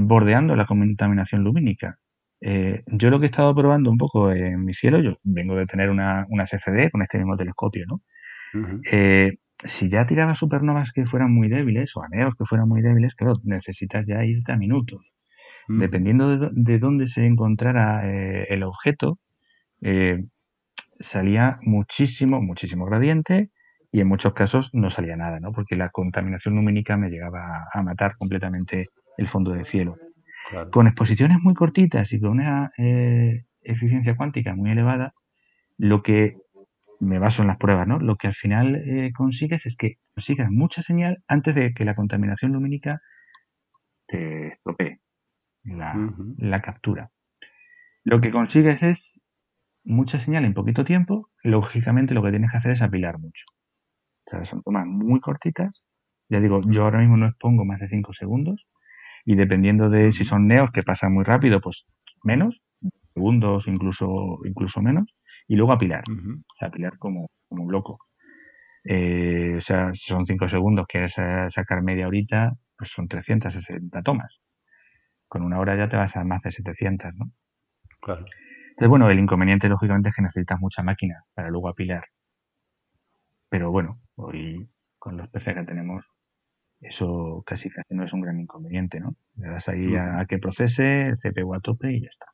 [0.00, 1.98] bordeando la contaminación lumínica.
[2.40, 5.66] Eh, yo lo que he estado probando un poco en mi cielo, yo vengo de
[5.66, 8.02] tener una, una CCD con este mismo telescopio, ¿no?
[9.64, 13.34] Si ya tiraba supernovas que fueran muy débiles o aneos que fueran muy débiles, claro,
[13.44, 15.00] necesitas ya irte a minutos.
[15.68, 19.18] Dependiendo de, dónde se encontrara eh, el objeto,
[19.80, 20.24] eh,
[20.98, 23.50] salía muchísimo, muchísimo gradiente
[23.92, 25.52] y en muchos casos no salía nada, ¿no?
[25.52, 29.96] Porque la contaminación lumínica me llegaba a, matar completamente el fondo del cielo.
[30.72, 35.12] Con exposiciones muy cortitas y con una eh, eficiencia cuántica muy elevada,
[35.78, 36.36] lo que
[37.02, 37.98] me baso en las pruebas, ¿no?
[37.98, 41.96] Lo que al final eh, consigues es que consigas mucha señal antes de que la
[41.96, 43.00] contaminación lumínica
[44.06, 45.00] te estropee
[45.64, 47.10] la, captura.
[48.04, 49.20] Lo que consigues es
[49.84, 51.28] mucha señal en poquito tiempo.
[51.42, 53.46] Lógicamente lo que tienes que hacer es apilar mucho.
[54.26, 55.82] O sea, son tomas muy cortitas.
[56.28, 58.64] Ya digo, yo ahora mismo no expongo más de 5 segundos.
[59.24, 61.84] Y dependiendo de si son neos que pasan muy rápido, pues
[62.22, 62.62] menos,
[63.12, 65.12] segundos, incluso, incluso menos
[65.52, 66.02] y luego apilar.
[66.08, 67.98] O sea, apilar como, como un loco.
[68.84, 74.40] Eh, o sea, son 5 segundos, quieres sacar media horita, pues son 360 tomas.
[75.28, 77.26] Con una hora ya te vas a más de 700, ¿no?
[78.00, 78.24] Claro.
[78.70, 82.06] Entonces, bueno, el inconveniente, lógicamente, es que necesitas mucha máquina para luego apilar.
[83.50, 84.66] Pero bueno, hoy
[84.98, 86.06] con los PC que tenemos,
[86.80, 89.16] eso casi casi no es un gran inconveniente, ¿no?
[89.36, 92.31] Le das ahí a, que procese, CPU a tope y ya está.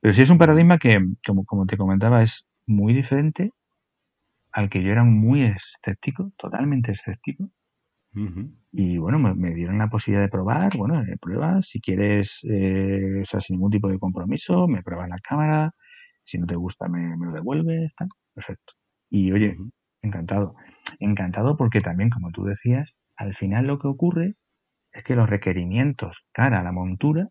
[0.00, 3.52] Pero sí es un paradigma que, como, como te comentaba, es muy diferente
[4.52, 7.50] al que yo era muy escéptico, totalmente escéptico.
[8.72, 13.26] Y bueno, me, dieron la posibilidad de probar, bueno, eh, pruebas, si quieres, eh, o
[13.26, 15.72] sea, sin ningún tipo de compromiso, me pruebas la cámara,
[16.24, 18.72] si no te gusta me, lo devuelves, está perfecto.
[19.10, 19.56] Y oye,
[20.02, 20.52] encantado.
[20.98, 24.34] Encantado porque también, como tú decías, al final lo que ocurre
[24.92, 27.28] es que los requerimientos cara a la montura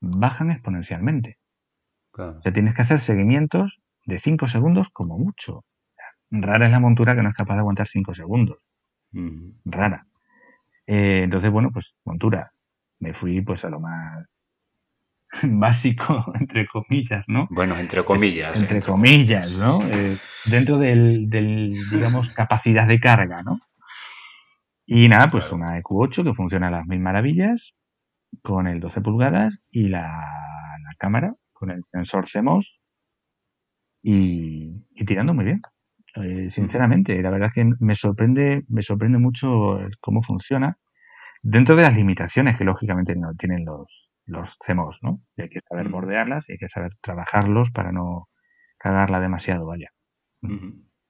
[0.00, 1.38] bajan exponencialmente.
[2.18, 5.64] O sea, tienes que hacer seguimientos de 5 segundos como mucho.
[6.30, 8.58] Rara es la montura que no es capaz de aguantar 5 segundos.
[9.64, 10.06] Rara.
[10.86, 12.52] Eh, entonces, bueno, pues montura.
[12.98, 14.26] Me fui pues a lo más
[15.42, 17.46] básico, entre comillas, ¿no?
[17.50, 18.60] Bueno, entre comillas.
[18.60, 19.82] entre, comillas, ¿no?
[19.86, 21.28] Eh, dentro del,
[21.90, 23.60] digamos, capacidad de carga, ¿no?
[24.86, 27.74] Y nada, pues una EQ8 que funciona a las mil maravillas,
[28.42, 30.24] con el 12 pulgadas y la,
[30.98, 32.80] cámara con el sensor CMOS
[34.02, 35.62] y, tirando muy bien.
[36.16, 40.78] Eh, sinceramente, la verdad es que me sorprende, me sorprende mucho cómo funciona
[41.42, 45.20] dentro de las limitaciones que lógicamente no tienen los, los CMOS, ¿no?
[45.36, 48.28] hay que saber bordearlas y hay que saber trabajarlos para no
[48.78, 49.90] cagarla demasiado, vaya.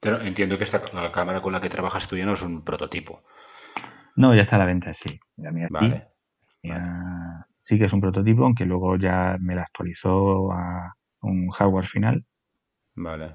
[0.00, 2.64] Pero entiendo que esta la cámara con la que trabajas tú ya no es un
[2.64, 3.22] prototipo.
[4.16, 5.20] No, ya está a la venta, sí.
[5.36, 6.08] La mía vale.
[6.62, 6.70] Sí
[7.74, 12.24] que es un prototipo, aunque luego ya me la actualizó a un hardware final.
[12.94, 13.34] Vale.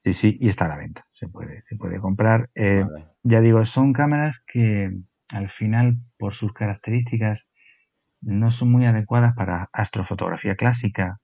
[0.00, 1.04] Sí, sí, y está a la venta.
[1.12, 2.48] Se puede, se puede comprar.
[2.54, 2.84] Eh,
[3.22, 4.90] ya digo, son cámaras que
[5.32, 7.46] al final, por sus características,
[8.20, 11.18] no son muy adecuadas para astrofotografía clásica,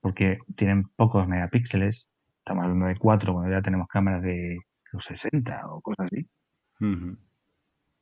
[0.00, 2.06] porque tienen pocos megapíxeles.
[2.38, 4.58] Estamos hablando de 4 cuando ya tenemos cámaras de
[4.92, 6.26] los 60 o cosas así.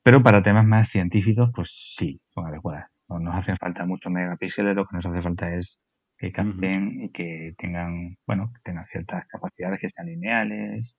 [0.02, 2.88] Pero para temas más científicos, pues sí, son adecuadas.
[3.08, 5.80] No nos hacen falta muchos megapíxeles, lo que nos hace falta es
[6.18, 10.96] que capten y que tengan, bueno, que tengan ciertas capacidades, que sean lineales,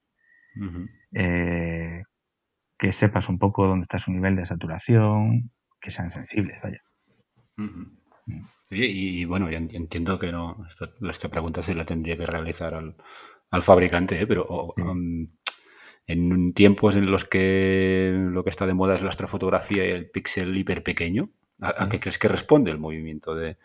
[1.12, 2.02] eh,
[2.78, 6.80] que sepas un poco dónde está su nivel de saturación, que sean sensibles, vaya.
[8.70, 10.64] Y, bueno, ya entiendo que no,
[11.08, 14.26] esta, pregunta se la tendría que realizar al, fabricante, ¿eh?
[14.26, 14.46] pero
[14.76, 15.28] um,
[16.06, 20.10] en tiempos en los que lo que está de moda es la astrofotografía y el
[20.10, 21.30] píxel hiper pequeño,
[21.62, 23.56] ¿a, qué crees que responde el movimiento de,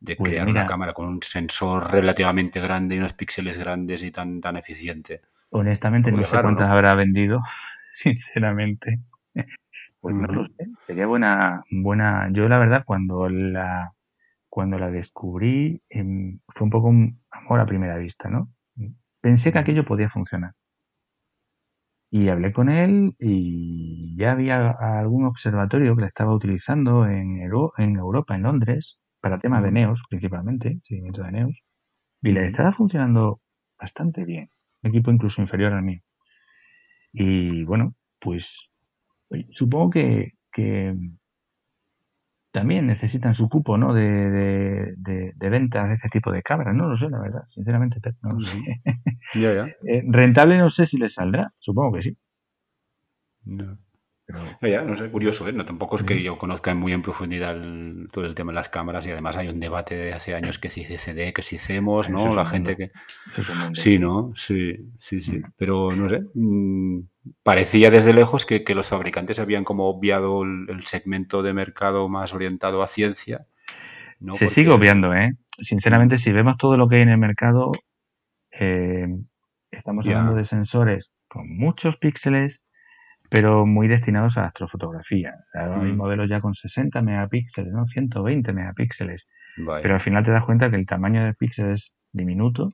[0.00, 4.40] pues crear una cámara con un sensor relativamente grande y unos píxeles grandes y tan,
[4.40, 5.22] tan eficiente?
[5.50, 7.42] Honestamente, no sé cuántas habrá vendido,
[7.90, 9.00] sinceramente.
[10.00, 10.68] Pues no lo sé.
[10.86, 12.28] Sería buena, buena.
[12.32, 13.92] Yo la verdad cuando la
[14.48, 18.50] cuando la descubrí em, fue un poco un amor a primera vista, ¿no?
[19.20, 20.54] Pensé que aquello podía funcionar.
[22.16, 27.96] Y hablé con él y ya había algún observatorio que la estaba utilizando en, en
[27.96, 31.62] Europa, en Londres, para temas de NEOS principalmente, seguimiento de NEOS.
[32.22, 33.42] Y le estaba funcionando
[33.78, 34.48] bastante bien.
[34.82, 36.00] Un equipo incluso inferior al mío.
[37.12, 38.70] Y bueno, pues
[39.50, 40.32] supongo que,
[42.56, 43.92] también necesitan su cupo ¿no?
[43.92, 46.74] de, de, ventas de este tipo de cámaras.
[46.74, 48.56] No lo sé, la verdad, sinceramente, no lo sé.
[49.86, 52.16] Eh, rentable no sé si les saldrá, supongo que sí.
[53.44, 53.76] No.
[54.60, 55.52] Ya, no sé, curioso, ¿eh?
[55.52, 57.56] No, tampoco es que yo conozca muy en profundidad
[58.10, 60.68] todo el tema de las cámaras y además hay un debate de hace años que
[60.68, 62.34] si CD, que si CEMOS, ¿no?
[62.34, 62.90] La gente que...
[63.74, 64.32] Sí, ¿no?
[64.34, 65.42] Sí, sí, sí.
[65.56, 67.02] Pero no sé, mm,
[67.44, 72.82] parecía desde lejos que, los fabricantes habían como obviado el, segmento de mercado más orientado
[72.82, 73.46] a ciencia.
[74.32, 75.34] Se sigue obviando, ¿eh?
[75.60, 77.70] Sinceramente, si vemos todo lo que hay en el mercado,
[78.50, 79.06] eh,
[79.70, 82.65] estamos hablando de sensores con muchos píxeles
[83.28, 85.34] pero muy destinados a astrofotografía.
[85.54, 85.96] Hay mm.
[85.96, 87.86] modelos ya con 60 megapíxeles, ¿no?
[87.86, 89.26] 120 megapíxeles.
[89.56, 92.72] Pero al final te das cuenta que el tamaño del píxel es diminuto.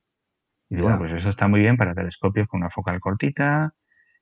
[0.68, 3.74] Y bueno, pues eso está muy bien para telescopios con una focal cortita,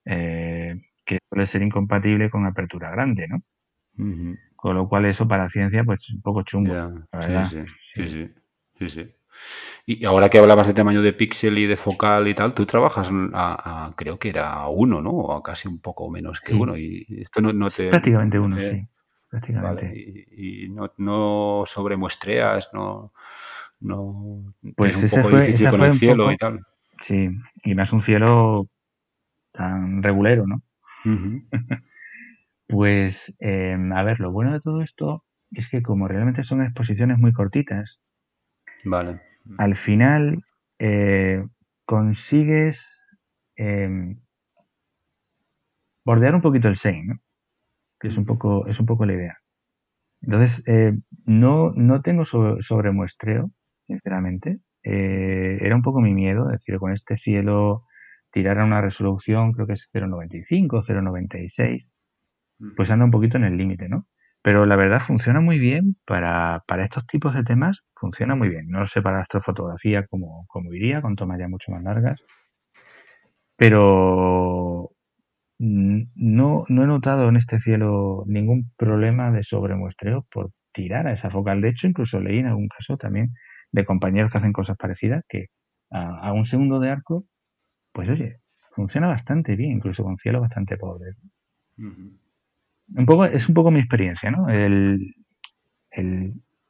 [0.05, 0.75] eh,
[1.05, 3.41] que suele ser incompatible con apertura grande, ¿no?
[4.55, 7.05] Con lo cual eso para ciencia, pues un poco chungo.
[7.45, 7.65] sí,
[7.95, 8.27] sí, sí,
[8.77, 9.20] sí, sí.
[9.85, 13.09] Y ahora que hablabas de tamaño de píxel y de focal y tal, tú trabajas
[13.33, 15.11] a, creo que era uno, ¿no?
[15.11, 16.77] O a casi un poco menos que uno.
[16.77, 17.89] Y esto no, te.
[17.89, 18.87] Prácticamente uno, sí.
[19.29, 19.93] Prácticamente.
[20.37, 23.13] y, no, no sobremuestreas, no.
[23.79, 26.59] no pues un ese poco fue, difícil con el cielo y tal.
[27.01, 27.29] Sí,
[27.63, 28.67] y más un cielo
[29.51, 30.61] tan regulero, ¿no?
[32.67, 37.17] pues, em, a ver, lo bueno de todo esto es que como realmente son exposiciones
[37.17, 38.00] muy cortitas,
[38.83, 39.21] Vale.
[39.57, 40.43] Al final,
[40.79, 41.45] eh,
[41.85, 43.17] consigues
[43.55, 44.19] em,
[46.05, 47.19] bordear un poquito el Sein, ¿no?
[47.99, 49.37] que es un poco, es un poco la idea.
[50.21, 50.93] Entonces, eh,
[51.25, 53.51] no, no tengo sobre, muestreo,
[53.87, 54.59] sinceramente.
[54.83, 57.85] Eh, era un poco mi miedo, es decir, con este cielo
[58.31, 61.89] tirar a una resolución, creo que es 0.95, 0.96,
[62.75, 64.07] pues anda un poquito en el límite, ¿no?
[64.43, 68.69] Pero la verdad funciona muy bien para, para, estos tipos de temas, funciona muy bien.
[68.69, 72.19] No sé para astrofotografía cómo, cómo iría, con tomas ya mucho más largas.
[73.55, 74.91] Pero
[75.59, 81.29] no, no he notado en este cielo ningún problema de sobremuestreo por tirar a esa
[81.29, 81.61] focal.
[81.61, 83.27] De hecho, incluso leí en algún caso también
[83.71, 85.47] de compañeros que hacen cosas parecidas que
[85.91, 87.25] a, un segundo de arco,
[87.91, 88.39] pues oye,
[88.71, 91.11] funciona bastante bien, incluso con cielo bastante pobre.
[92.95, 94.49] Un poco, es un poco mi experiencia, ¿no?
[94.49, 95.13] El,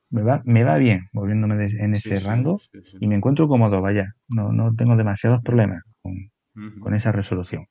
[0.09, 2.59] me, va, me va bien moviéndome en ese rango
[2.99, 4.13] y me encuentro cómodo, vaya.
[4.27, 6.31] No, no tengo demasiados problemas con,
[6.79, 7.65] con esa resolución.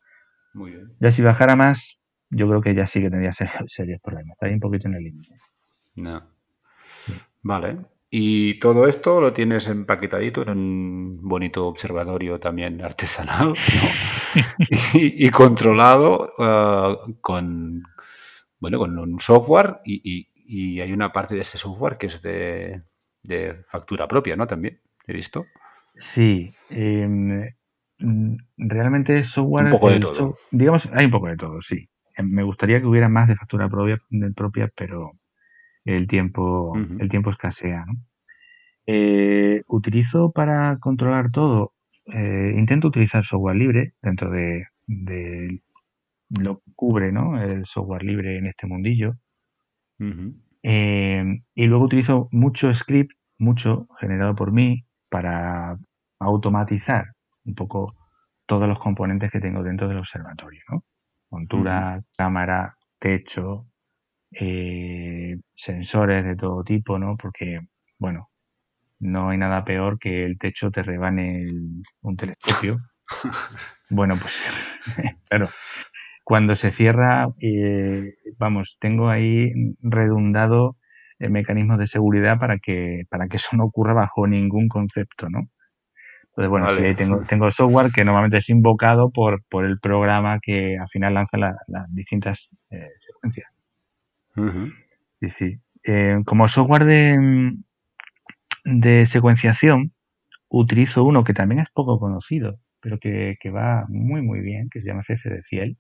[0.55, 0.93] Muy bien.
[1.01, 1.99] Ya si bajara más,
[2.31, 3.33] yo creo que ya sí que tendría
[3.67, 4.35] serios problemas.
[4.35, 5.35] Está ahí un poquito en el límite.
[5.97, 6.23] No.
[7.43, 7.79] Vale.
[8.13, 13.55] Y todo esto lo tienes empaquetadito en un bonito observatorio también artesanal
[14.95, 17.85] y, controlado uh, con,
[18.61, 20.27] bueno, con un software y,
[20.81, 22.83] hay una parte de ese software que es de,
[23.69, 24.47] factura propia, ¿no?
[24.47, 25.45] También, he visto.
[25.97, 26.53] Sí.
[26.71, 29.67] Mm, realmente software...
[29.67, 30.35] Un poco de todo.
[30.51, 31.89] digamos, hay un poco de todo, sí.
[32.17, 34.01] Em, me gustaría que hubiera más de factura propia,
[34.35, 35.13] propia pero
[35.85, 37.85] el tiempo, el tiempo escasea.
[37.87, 37.95] ¿no?
[38.87, 41.75] Eh, utilizo para controlar todo,
[42.07, 44.67] eh, intento utilizar software libre dentro de,
[46.31, 47.41] lo cubre ¿no?
[47.41, 49.15] el software libre en este mundillo.
[50.63, 51.25] Eh,
[51.55, 55.77] y luego utilizo mucho script, mucho generado por mí, para
[56.19, 57.13] automatizar
[57.45, 57.95] un poco
[58.47, 60.85] todos los componentes que tengo dentro del observatorio, ¿no?
[61.31, 63.67] Montura, cámara, techo,
[64.33, 67.17] eh, sensores de todo tipo, ¿no?
[67.17, 67.61] Porque,
[67.99, 68.31] bueno,
[69.01, 71.47] no hay nada peor que el techo te rebane
[72.03, 72.79] un telescopio.
[73.91, 74.45] bueno, pues,
[75.29, 75.49] claro,
[76.31, 79.53] cuando se cierra, eh, vamos, tengo ahí
[79.83, 80.77] redundado
[81.19, 85.49] el mecanismo de seguridad para que, para que eso no ocurra bajo ningún concepto, ¿no?
[86.29, 90.79] Entonces, bueno, sí, tengo, tengo software que normalmente es invocado por, por el programa que
[90.79, 93.51] al final lanza las distintas eh, secuencias.
[95.19, 95.59] Sí, sí.
[95.83, 97.57] Eh, como software de,
[98.67, 99.93] de secuenciación,
[100.49, 104.87] utilizo uno que también es poco conocido, pero que, va muy, muy bien, que se
[104.87, 105.77] llama CS de Fiel.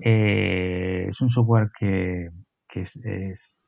[0.00, 2.28] Eh, es un software que,
[2.68, 3.62] que es,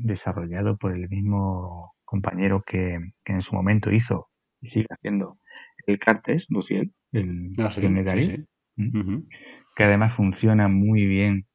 [0.00, 4.28] desarrollado por el mismo compañero que, en su momento hizo
[4.60, 5.38] y sigue haciendo
[5.86, 7.70] el Cartes, Luciel, el, ah,
[9.76, 11.46] que además funciona muy bien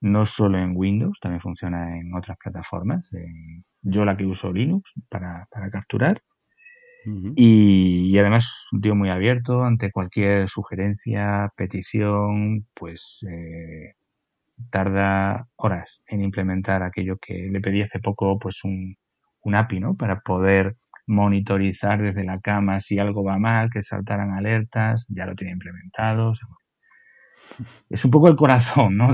[0.00, 3.08] no solo en Windows, también funciona en otras plataformas.
[3.82, 6.22] yo la que uso Linux para, capturar.
[7.36, 13.94] Y, además un tío muy abierto ante cualquier sugerencia, petición, pues eh,
[14.70, 18.96] tarda horas en implementar aquello que le pedí hace poco, pues un,
[19.42, 19.96] un API, ¿no?
[19.96, 25.34] Para poder monitorizar desde la cama si algo va mal, que saltaran alertas, ya lo
[25.34, 26.34] tiene implementado.
[27.88, 29.12] Es un poco el corazón, ¿no?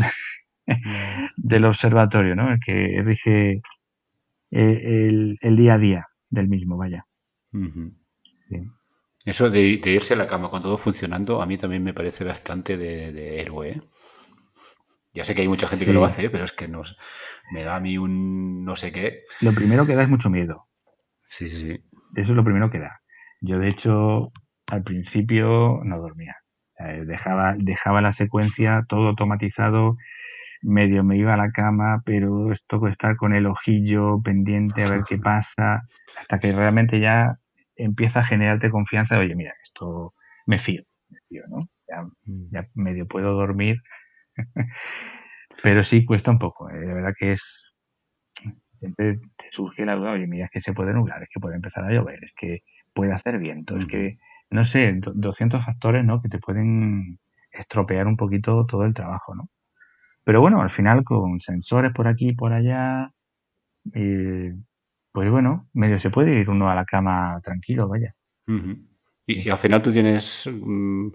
[1.37, 2.53] del observatorio, ¿no?
[2.53, 3.61] El que rige
[4.51, 7.07] eh, el, día a día del mismo, vaya.
[9.25, 12.77] Eso de, irse a la cama con todo funcionando, a mí también me parece bastante
[12.77, 13.71] de, héroe.
[13.71, 13.83] ¿eh?
[15.15, 16.97] Ya sé que hay mucha gente que lo hace, pero es que nos,
[17.53, 19.23] me da a mí un no sé qué.
[19.41, 20.69] Lo primero que da es mucho miedo.
[21.27, 21.73] Sí, sí.
[22.17, 23.01] Eso es lo primero que da.
[23.41, 24.29] Yo, de hecho,
[24.67, 26.37] al principio no dormía.
[27.07, 29.97] Dejaba, dejaba la secuencia todo automatizado,
[30.63, 35.03] medio me iba a la cama, pero esto estar con el ojillo pendiente a ver
[35.09, 35.83] qué pasa,
[36.19, 37.39] hasta que realmente ya
[37.77, 39.18] empieza a generarte confianza.
[39.18, 40.14] Oye, mira, esto
[40.47, 41.59] me fío, me fío ¿no?
[41.89, 42.49] Ya, mm.
[42.51, 43.79] ya medio puedo dormir
[45.62, 46.70] Pero sí cuesta un poco.
[46.70, 46.87] ¿eh?
[46.87, 47.72] La verdad que es.
[48.79, 51.57] Siempre te surge la duda, oye, mira, es que se puede nublar, es que puede
[51.57, 52.62] empezar a llover, es que
[52.93, 54.18] puede hacer viento, es que,
[54.51, 56.20] no sé, 200 factores, ¿no?
[56.20, 57.18] Que te pueden
[57.51, 59.49] estropear un poquito todo el trabajo, ¿no?
[60.25, 63.11] Pero bueno, al final con sensores por aquí y por allá,
[63.95, 64.53] eh,
[65.15, 68.17] pues bueno, medio se puede ir uno a la cama tranquilo, vaya.
[69.25, 71.09] y, al final tú tienes mm,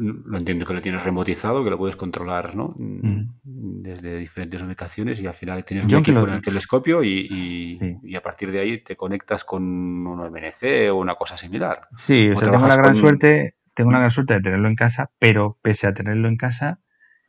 [0.00, 2.74] lo entiendo que lo tienes remotizado, que lo puedes controlar ¿no?
[2.76, 7.78] desde diferentes ubicaciones y al final tienes un equipo en el telescopio y,
[8.14, 9.62] a partir de ahí te conectas con
[10.06, 11.88] un MNC o una cosa similar.
[11.94, 15.56] Sí, o, tengo la gran suerte, tengo una gran suerte de tenerlo en casa, pero
[15.62, 16.80] pese a tenerlo en casa,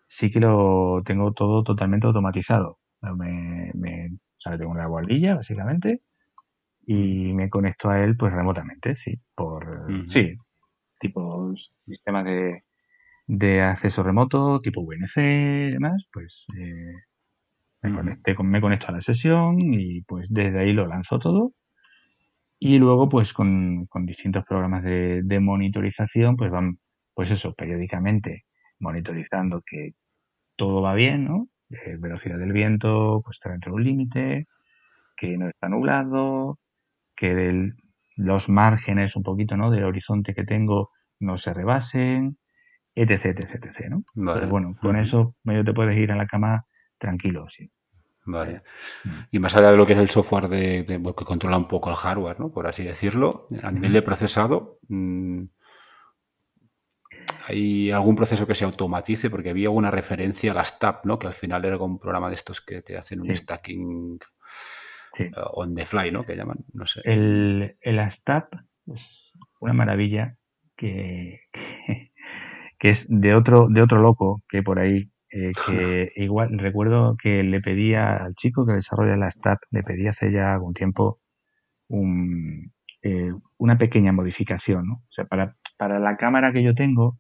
[0.06, 2.78] sí que lo tengo todo totalmente automatizado.
[3.02, 4.10] Me, me
[4.44, 6.02] tengo una guardilla, básicamente,
[6.86, 10.36] y me conecto a él pues remotamente, sí, por sí,
[11.00, 11.54] tipo
[11.86, 12.64] sistemas de,
[13.28, 16.94] de acceso remoto, tipo VNC y demás, pues eh,
[17.82, 21.54] me, conecté, me conecto a la sesión y pues desde ahí lo lanzo todo.
[22.62, 26.78] Y luego, pues con, distintos programas de, de, monitorización, pues van,
[27.14, 28.44] pues eso, periódicamente
[28.80, 29.92] monitorizando que
[30.58, 31.48] todo va bien, ¿no?
[31.70, 34.48] Eh, velocidad del viento, pues está dentro de un límite,
[35.16, 36.58] que no está nublado,
[37.16, 37.74] que
[38.16, 39.70] los márgenes un poquito, ¿no?
[39.70, 42.38] Del horizonte que tengo no se rebasen,
[42.96, 44.04] etc, etc, etc, ¿no?
[44.48, 46.66] bueno, con eso medio te puedes ir a la cama
[46.98, 47.70] tranquilo, sí.
[48.26, 48.62] Vale.
[49.04, 49.10] Mm.
[49.32, 51.96] Y más allá de lo que es el software de, que controla un poco el
[51.96, 52.52] hardware, ¿no?
[52.52, 55.44] Por así decirlo, a nivel de procesado, mm,
[57.50, 59.30] ¿hay algún proceso que se automatice?
[59.30, 61.20] Porque había una referencia a las TAP, ¿no?
[61.20, 64.20] Que al final era un programa de estos que te hacen un stacking
[65.54, 66.24] on the fly, ¿no?
[66.24, 67.02] Que llaman, no sé.
[67.04, 68.54] El, el ASTAP
[68.94, 70.38] es una maravilla
[70.76, 71.42] que,
[72.80, 77.44] que, es de otro, de otro loco que por ahí, eh, que igual recuerdo que
[77.44, 81.20] le pedía al chico que desarrolla la STAP, le pedí hace ya algún tiempo
[81.88, 82.72] un,
[83.02, 84.94] eh, una pequeña modificación, ¿no?
[84.96, 87.20] O sea, para, para la cámara que yo tengo,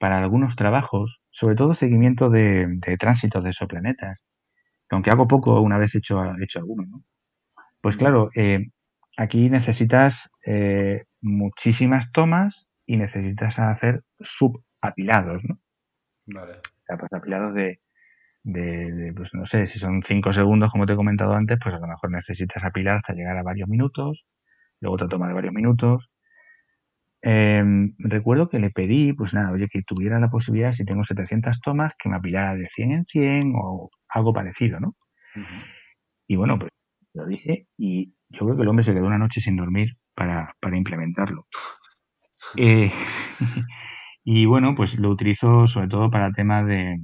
[0.00, 4.24] para algunos trabajos, sobre todo seguimiento de, de tránsitos de exoplanetas,
[4.90, 7.04] aunque hago poco una vez hecho, hecho alguno, ¿no?
[7.82, 8.68] Pues claro, eh,
[9.16, 15.58] aquí necesitas eh, muchísimas tomas y necesitas hacer subapilados, ¿no?
[16.26, 16.54] Vale.
[16.58, 17.80] O sea, pues apilados de,
[18.42, 21.78] de, pues no sé, si son 5 segundos, como te he comentado antes, pues a
[21.78, 24.26] lo mejor necesitas apilar hasta llegar a varios minutos,
[24.80, 26.10] luego otra toma de varios minutos.
[27.22, 31.60] Em, recuerdo que le pedí, pues nada, oye, que tuviera la posibilidad, si tengo 700
[31.60, 34.94] tomas, que me apilara de 100 en 100 o algo parecido, ¿no?
[36.26, 36.70] Y bueno, pues
[37.14, 40.54] lo dije y yo creo que el hombre se quedó una noche sin dormir para,
[40.60, 41.46] para implementarlo.
[42.56, 42.90] Eh,
[44.24, 46.98] y bueno, pues lo utilizo sobre todo para temas de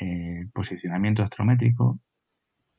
[0.00, 2.00] eh, posicionamiento astrométrico,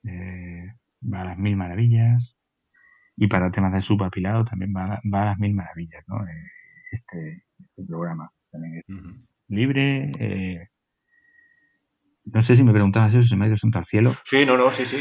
[0.03, 0.67] eh,
[1.01, 2.35] va a las mil maravillas,
[3.15, 6.17] y para temas de subapilado también va, va a las mil maravillas, ¿no?
[6.93, 8.85] Este, este, programa también es
[9.47, 10.11] libre,
[12.25, 14.13] no sé si me preguntabas eso, se me ha ido al cielo.
[14.23, 14.97] Sí, no, no, sí, sí.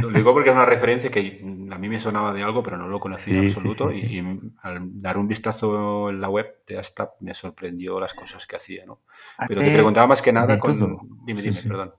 [0.00, 1.40] lo digo porque es una referencia que
[1.70, 3.90] a mí me sonaba de algo, pero no lo conocía en absoluto.
[3.90, 4.22] y,
[4.62, 8.84] al dar un vistazo en la web de Astap me sorprendió las cosas que hacía,
[8.84, 9.00] ¿no?
[9.48, 10.76] Pero te preguntaba más que nada con.
[11.24, 11.92] Dime, dime, perdón.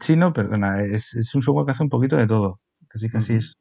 [0.00, 0.82] Sí, no, perdona.
[0.82, 2.60] Es, un software que hace un poquito de todo.
[2.88, 3.56] Casi, casi es.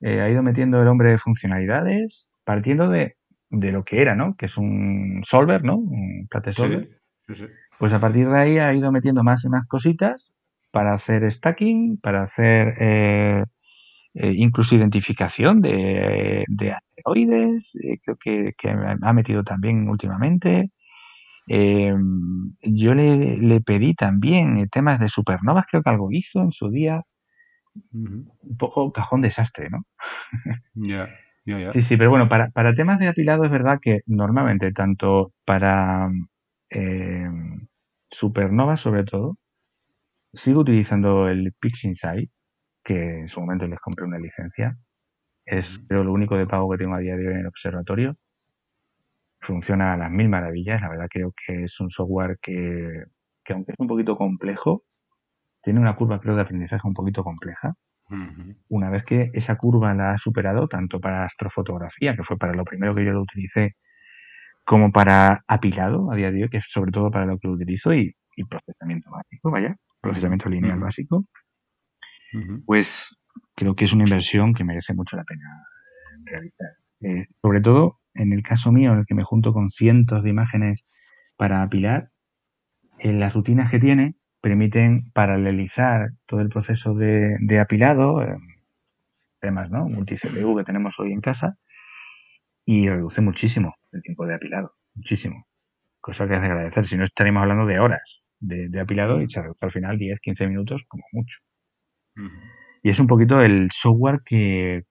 [0.00, 3.16] Eh, ha ido metiendo el hombre funcionalidades partiendo de,
[3.58, 4.36] de, lo que era, ¿no?
[4.36, 5.76] Que es un solver, ¿no?
[5.76, 7.00] Un plate solver.
[7.26, 7.44] Sí, sí,
[7.78, 10.32] pues a partir de ahí ha ido metiendo más y más cositas
[10.70, 13.44] para hacer stacking, para hacer eh,
[14.14, 20.70] eh, incluso identificación de, asteroides, eh, creo que, que, ha metido también últimamente.
[21.46, 27.02] yo le, pedí también temas de supernovas, creo que algo hizo en su día.
[27.92, 29.84] Un poco cajón desastre, ¿no?
[30.74, 31.08] Ya,
[31.68, 36.10] Sí, sí, pero bueno, para, para temas de apilado es verdad que normalmente tanto para
[36.70, 37.28] eh,
[38.10, 39.36] Supernova sobre todo,
[40.34, 42.30] sigo utilizando el PixInsight,
[42.84, 44.76] que en su momento les compré una licencia.
[45.46, 48.16] Es creo lo único de pago que tengo a día de hoy en el observatorio.
[49.40, 50.80] Funciona a las mil maravillas.
[50.80, 53.04] La verdad creo que es un software que,
[53.44, 54.84] que aunque es un poquito complejo,
[55.62, 57.74] tiene una curva creo de aprendizaje un poquito compleja.
[58.68, 62.64] Una vez que esa curva la ha superado, tanto para astrofotografía, que fue para lo
[62.64, 63.76] primero que yo lo utilicé
[64.64, 67.54] como para apilado a día de hoy, que es sobre todo para lo que lo
[67.54, 68.14] utilizo, y,
[68.48, 71.24] procesamiento básico, vaya, procesamiento lineal básico,
[72.66, 73.16] pues
[73.54, 75.64] creo que es una inversión que merece mucho la pena
[76.24, 76.70] realizar.
[77.00, 80.30] Eh, sobre todo en el caso mío, en el que me junto con cientos de
[80.30, 80.84] imágenes
[81.36, 82.10] para apilar,
[82.98, 88.36] en las rutinas que tiene permiten paralelizar todo el proceso de, apilado, eh,
[89.40, 89.86] temas, ¿no?
[89.86, 91.56] multi que tenemos hoy en casa,
[92.66, 95.46] y reduce muchísimo el tiempo de apilado, muchísimo.
[95.98, 99.40] Cosa que es de agradecer, si no estaríamos hablando de horas de, apilado y se
[99.40, 101.38] reduce al final 10, 15 minutos como mucho.
[102.82, 104.82] Y es un poquito el software que,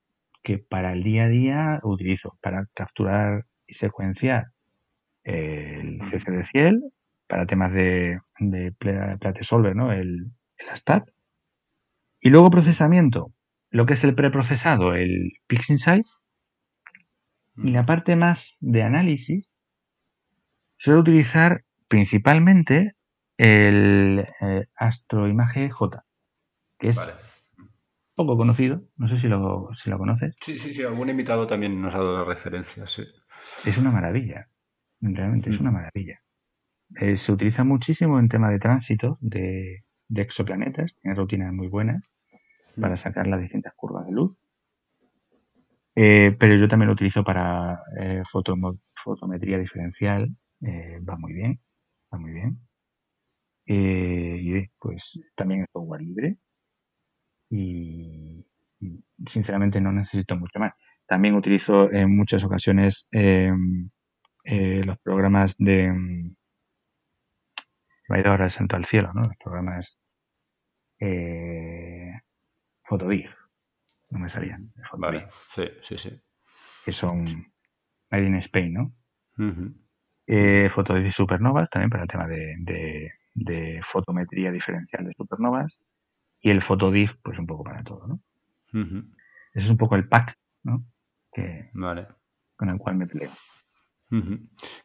[0.41, 4.47] que para el día a día utilizo para capturar y secuenciar
[5.23, 6.83] el CC de Ciel,
[7.27, 9.91] para temas de, de Plate Solver, ¿no?
[9.91, 11.09] El, el ASTAT.
[12.19, 13.33] Y luego procesamiento,
[13.69, 16.05] lo que es el preprocesado, el PixInsight.
[17.55, 19.47] Y la parte más de análisis,
[20.77, 22.95] suelo utilizar principalmente
[23.37, 26.03] el eh, Astro Image J,
[26.79, 26.99] que es
[28.15, 28.83] poco conocido.
[28.95, 30.35] No sé si lo, si lo conoces.
[30.41, 30.83] Sí, sí, sí.
[30.83, 32.91] Algún invitado también nos ha dado referencias.
[32.91, 33.03] Sí.
[33.65, 34.47] Es una maravilla.
[35.01, 36.21] Realmente es una maravilla.
[36.99, 39.83] Eh, se utiliza muchísimo en tema de tránsito de,
[40.15, 40.93] exoplanetas.
[41.01, 42.03] Tiene rutinas muy buenas
[42.79, 44.37] para sacar las distintas curvas de luz.
[45.95, 48.23] Eh, pero yo también lo utilizo para eh,
[49.03, 50.29] fotometría diferencial.
[50.61, 51.59] va muy bien.
[52.13, 52.59] Va muy bien.
[53.65, 56.37] y pues también es software libre.
[57.49, 58.45] Y,
[59.27, 60.73] sinceramente no necesito mucho más.
[61.07, 63.89] También utilizo en muchas ocasiones em,
[64.43, 66.33] los programas de
[68.09, 69.21] me ha ido ahora el santo al cielo, ¿no?
[69.21, 69.97] Los programas
[70.99, 72.13] eh,
[74.09, 74.71] no me salían.
[74.97, 76.21] Vale, sí, sí, sí.
[76.85, 77.25] Que son
[78.11, 78.93] Made in Spain, ¿no?
[79.37, 79.73] Uh
[80.25, 80.69] eh,
[81.05, 85.77] y supernovas, también para el tema de, de, fotometría diferencial de supernovas.
[86.39, 88.19] Y el Fotodiff, pues un poco para todo, ¿no?
[89.53, 90.85] Ese es un poco el pack, ¿no?
[91.31, 92.07] Que, vale.
[92.55, 93.31] Con el cual me peleo.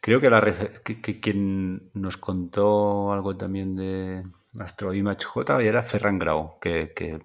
[0.01, 0.41] Creo que, la,
[0.85, 4.23] que, quien nos contó algo también de
[4.59, 7.19] Astro Image J era Ferran Grau, que, que,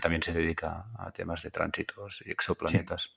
[0.00, 3.10] también se dedica a temas de tránsitos y exoplanetas.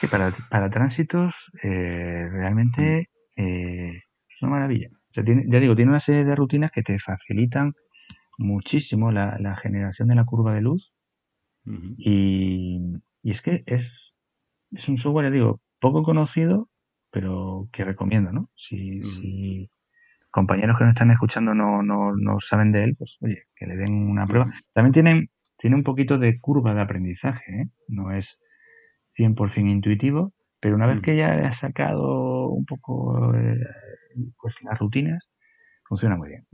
[0.00, 4.90] Sí, para, para, tránsitos eh, realmente eh, es una maravilla.
[5.12, 5.22] ya
[5.60, 7.74] digo, tiene una serie de rutinas que te facilitan
[8.38, 10.92] muchísimo la, generación de la curva de luz.
[11.96, 12.80] Y,
[13.22, 14.14] y, es que es,
[14.70, 16.69] es un software, ya digo, poco conocido
[17.10, 18.50] pero que recomiendo, ¿no?
[18.54, 19.70] Si, si
[20.30, 23.76] compañeros que nos están escuchando no, no, no saben de él, pues oye, que le
[23.76, 24.50] den una prueba.
[24.72, 27.66] También tienen, tiene un poquito de curva de aprendizaje, ¿eh?
[27.88, 28.38] No es
[29.18, 33.58] 100% intuitivo, pero una vez que ya has sacado un poco eh,
[34.40, 35.28] pues las rutinas,
[35.84, 36.46] funciona muy bien.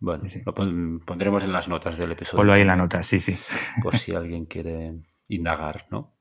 [0.00, 0.54] Bueno, lo
[1.04, 2.38] pondremos en las notas del episodio.
[2.38, 3.36] Ponlo ahí en la nota, sí, sí.
[3.82, 4.94] Por si alguien quiere
[5.28, 6.14] indagar, ¿no?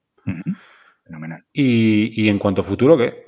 [1.08, 1.43] Fenomenal.
[1.53, 3.24] Y, y en cuanto a futuro, ¿qué?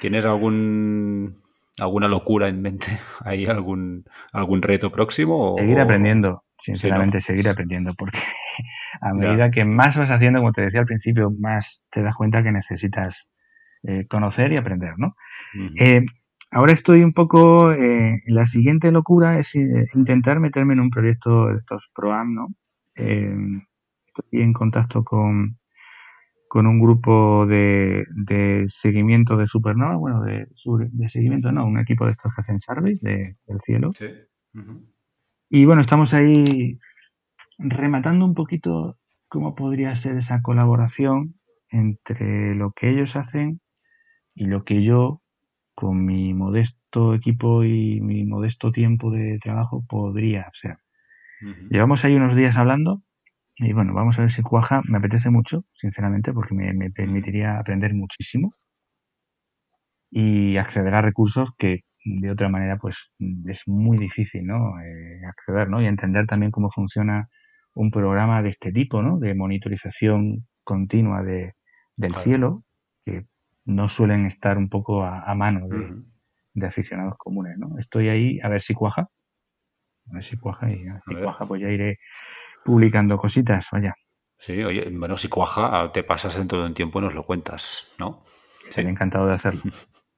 [0.00, 1.34] ¿Tienes algún
[1.80, 2.86] alguna locura en mente?
[3.24, 5.54] ¿Hay algún, algún reto próximo?
[5.56, 8.18] Seguir aprendiendo, sinceramente, seguir aprendiendo, porque
[9.00, 12.42] a medida que más vas haciendo, como te decía al principio, más te das cuenta
[12.42, 13.30] que necesitas
[13.84, 15.10] eh, conocer y aprender, ¿no?
[15.78, 16.04] Eh,
[16.50, 19.54] ahora estoy un poco, eh, la siguiente locura es
[19.94, 22.48] intentar meterme en un proyecto de estos ProAm, ¿no?
[22.94, 25.58] estoy en contacto con,
[26.52, 30.48] con un grupo de, de seguimiento de supernova, bueno, de,
[30.90, 33.90] de, seguimiento, no, un equipo de estos que hacen surveys de, del cielo.
[33.94, 34.08] Sí.
[35.48, 36.78] Y bueno, estamos ahí
[37.56, 38.98] rematando un poquito
[39.28, 41.40] cómo podría ser esa colaboración
[41.70, 43.62] entre lo que ellos hacen
[44.34, 45.22] y lo que yo,
[45.74, 50.76] con mi modesto equipo y mi modesto tiempo de trabajo, podría hacer.
[51.70, 53.02] Llevamos ahí unos días hablando
[53.62, 54.82] y bueno, vamos a ver si cuaja.
[54.84, 58.54] Me apetece mucho, sinceramente, porque me, permitiría aprender muchísimo
[60.10, 63.12] y acceder a recursos que de otra manera pues
[63.46, 64.80] es muy difícil ¿no?
[64.80, 65.80] Eh, acceder ¿no?
[65.80, 67.28] y entender también cómo funciona
[67.74, 69.18] un programa de este tipo, ¿no?
[69.18, 71.54] de monitorización continua de,
[71.96, 72.64] del cielo,
[73.04, 73.24] que
[73.64, 75.68] no suelen estar un poco a, mano
[76.54, 77.56] de, aficionados comunes.
[77.56, 77.78] ¿no?
[77.78, 79.08] Estoy ahí a ver si cuaja,
[80.10, 81.98] a ver si cuaja y si cuaja pues ya iré
[82.64, 83.94] publicando cositas, vaya.
[84.38, 87.94] Sí, oye, bueno, si cuaja, te pasas dentro de un tiempo y nos lo cuentas,
[87.98, 88.22] ¿no?
[88.68, 89.60] Estaría encantado de hacerlo.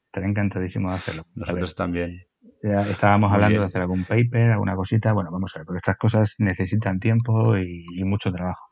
[0.06, 1.26] Estaría encantadísimo de hacerlo.
[1.34, 2.26] Nosotros también.
[2.62, 5.12] Ya estábamos hablando de hacer algún paper, alguna cosita.
[5.12, 8.66] Bueno, vamos a ver, porque estas cosas necesitan tiempo y, mucho trabajo.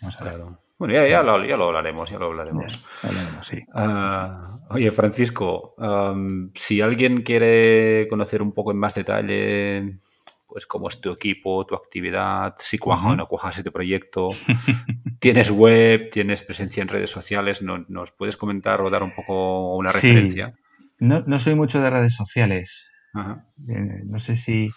[0.00, 0.40] Vamos a ver.
[0.78, 2.82] Bueno, ya, lo, hablaremos, ya lo hablaremos.
[3.42, 3.62] sí.
[3.74, 5.74] Ah, oye, Francisco,
[6.54, 9.98] si alguien quiere conocer un poco en más detalle
[10.46, 14.30] pues cómo es tu equipo, tu actividad, si cuaja o no cuaja este proyecto.
[15.20, 19.92] tienes web, tienes presencia en redes sociales, ¿nos puedes comentar o dar un poco una
[19.92, 20.54] referencia?
[20.98, 22.86] No, no soy mucho de redes sociales.
[23.68, 24.68] Eh, no sé si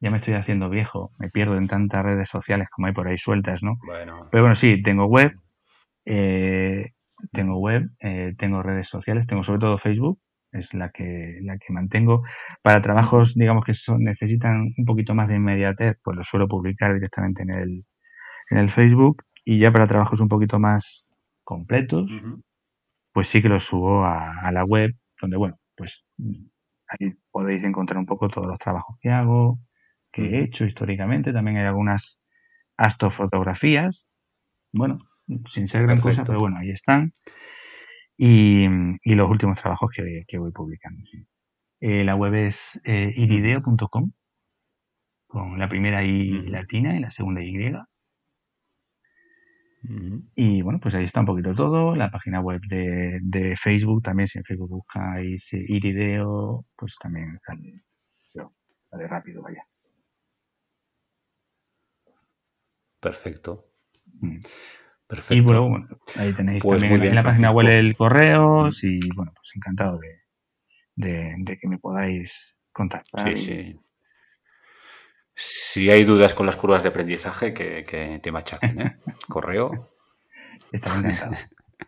[0.00, 3.18] ya me estoy haciendo viejo, me pierdo en tantas redes sociales como hay por ahí
[3.18, 3.76] sueltas, ¿no?
[3.86, 4.28] Bueno.
[4.30, 5.32] Pero bueno, sí, tengo web,
[6.04, 6.92] eh,
[7.32, 10.20] tengo web, eh, tengo redes sociales, tengo sobre todo Facebook,
[10.58, 12.22] es la que, la que mantengo.
[12.62, 16.94] Para trabajos, digamos que son, necesitan un poquito más de inmediatez, pues lo suelo publicar
[16.94, 17.84] directamente en el,
[18.50, 19.24] en el Facebook.
[19.44, 21.06] Y ya para trabajos un poquito más
[21.44, 22.10] completos,
[23.12, 24.90] pues sí que los subo a, la web,
[25.20, 26.04] donde, bueno, pues
[26.88, 29.60] ahí podéis encontrar un poco todos los trabajos que hago,
[30.12, 31.32] que he hecho históricamente.
[31.32, 32.18] También hay algunas
[32.76, 34.04] astrofotografías.
[34.72, 34.98] Bueno,
[35.48, 37.12] sin ser gran cosa, pero bueno, ahí están.
[38.16, 38.66] Y,
[39.14, 41.02] los últimos trabajos que, voy publicando.
[41.80, 44.12] Eh, la web es eh, irideo.com,
[45.26, 47.54] con la primera I latina y la segunda Y.
[50.34, 51.94] Y bueno, pues ahí está un poquito todo.
[51.94, 57.84] La página web de, Facebook también, si en Facebook buscáis Irideo, pues también sale,
[58.90, 59.64] sale rápido, vaya.
[63.00, 63.64] Perfecto.
[64.20, 64.38] Mm.
[65.06, 65.34] Perfecto.
[65.34, 65.86] Y bueno,
[66.16, 71.58] ahí tenéis pues también en la página web el correo y bueno, pues encantado de,
[71.60, 72.32] que me podáis
[72.72, 73.36] contactar.
[73.36, 73.80] Sí, sí.
[75.34, 78.94] Si hay dudas con las curvas de aprendizaje, que, que te machaquen, ¿eh?
[79.28, 79.70] Correo.
[80.72, 81.32] Está encantado.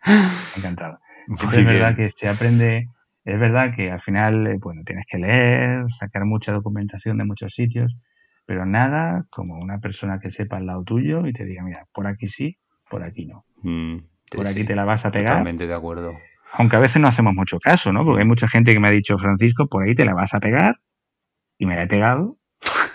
[0.57, 0.99] encantado.
[1.27, 2.87] es verdad que se aprende,
[3.25, 7.53] es verdad que al final, eh, bueno, tienes que leer, sacar mucha documentación de muchos
[7.53, 7.97] sitios,
[8.45, 12.07] pero nada como una persona que sepa al lado tuyo y te diga, mira, por
[12.07, 12.57] aquí sí,
[12.89, 13.45] por aquí no.
[13.61, 13.97] Mm,
[14.31, 15.29] por aquí te la vas a pegar.
[15.29, 16.13] Totalmente de acuerdo.
[16.53, 18.03] Aunque a veces no hacemos mucho caso, ¿no?
[18.03, 20.39] Porque hay mucha gente que me ha dicho, Francisco, por ahí te la vas a
[20.39, 20.79] pegar,
[21.57, 22.37] y me la he pegado,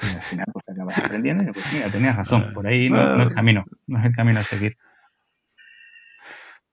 [0.03, 3.29] y al final pues acabas aprendiendo y pues mira, tenías razón, por ahí no, es
[3.29, 4.77] el camino, no es el camino a seguir.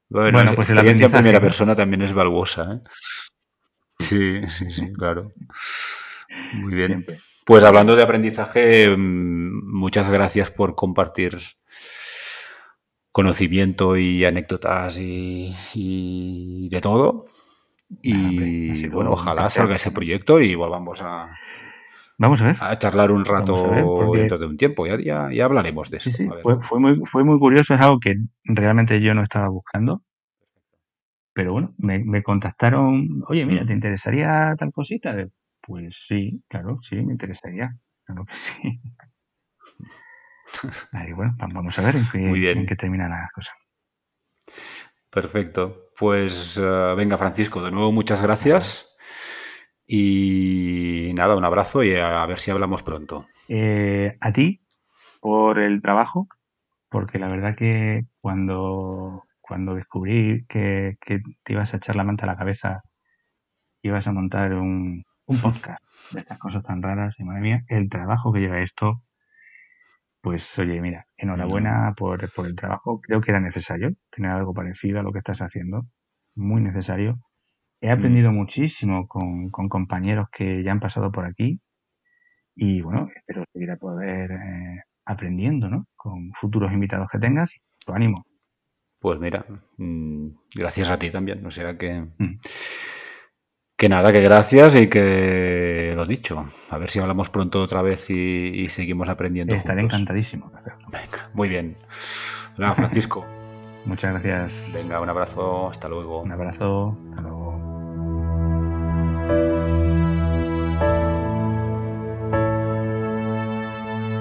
[0.10, 2.80] Bueno, pues la experiencia en primera persona también es valuosa, ¿eh?
[4.00, 5.32] Sí, sí, sí, claro.
[6.54, 7.06] Muy bien.
[7.46, 11.38] Pues hablando de aprendizaje, mm, muchas gracias por compartir
[13.12, 17.26] conocimiento y anécdotas y, de todo.
[18.02, 21.30] Y bueno, ojalá salga ese proyecto y volvamos a,
[22.22, 22.58] Vamos a ver.
[22.60, 23.56] A charlar un rato
[24.14, 24.86] dentro de un tiempo.
[24.86, 26.12] Ya, ya, hablaremos de eso.
[26.62, 27.74] fue, muy, fue muy curioso.
[27.74, 30.04] Es algo que realmente yo no estaba buscando.
[31.34, 33.24] Pero bueno, me, contactaron.
[33.28, 33.78] Oye, mira, ¿te mm.
[33.78, 35.16] interesaría tal cosita?
[35.62, 37.76] Pues sí, claro, sí, me interesaría.
[38.06, 38.82] Claro que sí.
[40.92, 43.52] Ahí, bueno, vamos a ver en qué, en qué termina la cosa.
[45.10, 45.92] Perfecto.
[45.98, 48.96] Pues eh, venga, Francisco, de nuevo muchas gracias.
[49.86, 53.26] Y nada, un abrazo y a, ver si hablamos pronto.
[53.50, 54.62] Eh, a ti
[55.20, 56.28] por el trabajo,
[56.90, 62.28] porque la verdad que cuando, cuando descubrí que, te ibas a echar la manta a
[62.28, 62.84] la cabeza,
[63.82, 65.04] ibas a montar un,
[65.42, 69.04] podcast de estas cosas tan raras, y madre mía, el trabajo que lleva esto,
[70.22, 73.02] pues oye, mira, enhorabuena por, por el trabajo.
[73.02, 75.86] Creo que era necesario tener algo parecido a lo que estás haciendo,
[76.36, 77.20] muy necesario
[77.82, 77.92] He mm.
[77.98, 81.60] aprendido muchísimo con, compañeros que ya han pasado por aquí
[82.56, 85.88] y bueno, espero seguir a poder eh, aprendiendo, ¿no?
[85.96, 87.52] Con futuros invitados que tengas.
[87.84, 88.24] Tu ánimo.
[89.00, 89.44] Pues mira,
[89.78, 91.44] mm, gracias a ti también.
[91.44, 92.40] O sea que, mm.
[93.82, 96.46] Que nada, que gracias y que lo dicho.
[96.70, 99.56] A ver si hablamos pronto otra vez y, seguimos aprendiendo.
[99.56, 100.52] Estaré encantadísimo.
[100.92, 101.76] Venga, muy bien.
[102.60, 103.26] Hola, Francisco.
[103.86, 104.72] Muchas gracias.
[104.72, 105.68] Venga, un abrazo.
[105.72, 106.22] Hasta luego.
[106.22, 106.96] Un abrazo.
[107.10, 107.52] Hasta luego.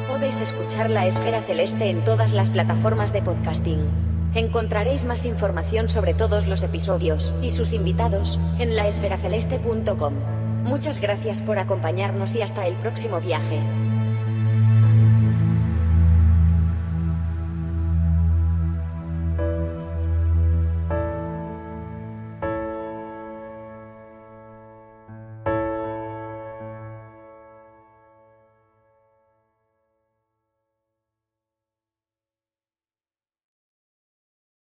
[0.09, 4.10] Podéis escuchar La Esfera Celeste en todas las plataformas de podcasting.
[4.35, 10.15] Encontraréis más información sobre todos los episodios y sus invitados en laesferaceleste.com.
[10.65, 13.59] Muchas gracias por acompañarnos y hasta el próximo viaje.